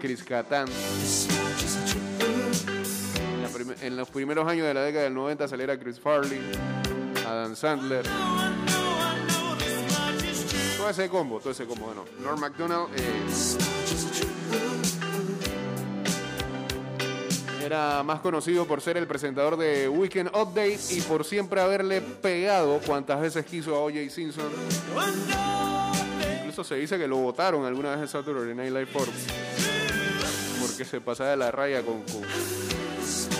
Chris 0.00 0.22
Kattan. 0.22 0.68
En, 3.80 3.96
los 3.96 4.10
primeros 4.10 4.46
años 4.46 4.66
de 4.66 4.74
la 4.74 4.82
década 4.82 5.04
del 5.04 5.14
90 5.14 5.48
saliera 5.48 5.76
Chris 5.76 5.98
Farley, 5.98 6.40
Adam 7.26 7.56
Sandler. 7.56 8.04
Toda 10.76 10.90
ese 10.90 11.08
combo, 11.08 11.40
todo 11.40 11.50
ese 11.50 11.66
combo. 11.66 11.86
Bueno, 11.86 12.04
Norm 12.22 12.38
MacDonald 12.38 12.88
eh, 12.96 13.81
era 17.64 18.02
más 18.02 18.20
conocido 18.20 18.66
por 18.66 18.80
ser 18.80 18.96
el 18.96 19.06
presentador 19.06 19.56
de 19.56 19.88
Weekend 19.88 20.28
Update 20.34 20.80
y 20.90 21.00
por 21.02 21.24
siempre 21.24 21.60
haberle 21.60 22.00
pegado 22.00 22.80
cuantas 22.80 23.20
veces 23.20 23.46
quiso 23.46 23.76
a 23.76 23.80
O.J. 23.80 24.10
Simpson. 24.10 24.50
Incluso 26.38 26.64
se 26.64 26.74
dice 26.76 26.98
que 26.98 27.06
lo 27.06 27.16
votaron 27.16 27.64
alguna 27.64 27.90
vez 27.90 28.00
en 28.00 28.08
Saturday 28.08 28.54
Night 28.54 28.72
Live 28.72 28.86
por 28.86 29.06
porque 30.60 30.84
se 30.84 31.00
pasaba 31.00 31.30
de 31.30 31.36
la 31.36 31.50
raya 31.50 31.82
con, 31.82 32.02
con, 32.02 32.22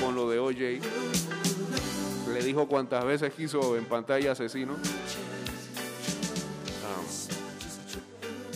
con 0.01 0.15
lo 0.15 0.31
de 0.31 0.39
O.J. 0.39 0.87
Le 2.33 2.43
dijo 2.43 2.67
cuantas 2.69 3.05
veces 3.05 3.33
quiso 3.35 3.77
en 3.77 3.85
pantalla 3.85 4.33
asesino. 4.33 4.77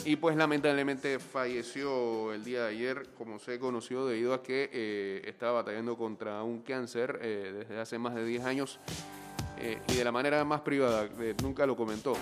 Y 0.07 0.15
pues 0.15 0.37
lamentablemente 0.37 1.19
falleció 1.19 2.33
el 2.33 2.45
día 2.45 2.63
de 2.63 2.69
ayer, 2.69 3.09
como 3.19 3.41
se 3.41 3.59
conoció, 3.59 4.07
debido 4.07 4.35
a 4.35 4.43
que 4.43 4.71
eh, 4.73 5.23
estaba 5.27 5.55
batallando 5.55 5.97
contra 5.97 6.45
un 6.45 6.61
cáncer 6.61 7.19
eh, 7.23 7.53
desde 7.59 7.81
hace 7.81 7.99
más 7.99 8.15
de 8.15 8.25
10 8.25 8.45
años 8.45 8.79
eh, 9.59 9.81
y 9.89 9.97
de 9.97 10.05
la 10.05 10.13
manera 10.13 10.45
más 10.45 10.61
privada, 10.61 11.09
nunca 11.43 11.67
lo 11.67 11.77
comentó. 11.77 12.17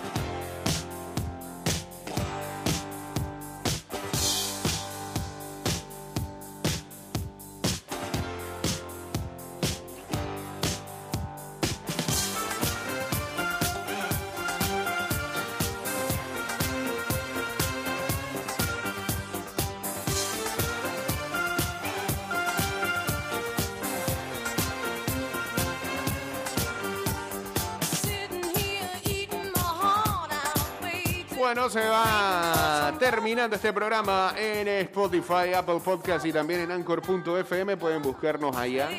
Terminando 33.24 33.56
este 33.56 33.72
programa 33.72 34.34
en 34.37 34.68
Spotify, 34.68 35.54
Apple 35.56 35.80
Podcast 35.82 36.26
y 36.26 36.30
también 36.30 36.60
en 36.60 36.70
Anchor.fm. 36.70 37.78
Pueden 37.78 38.02
buscarnos 38.02 38.54
allá. 38.54 38.90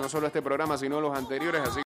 No 0.00 0.08
solo 0.08 0.28
este 0.28 0.40
programa, 0.40 0.78
sino 0.78 0.98
los 0.98 1.14
anteriores. 1.14 1.60
Así 1.68 1.76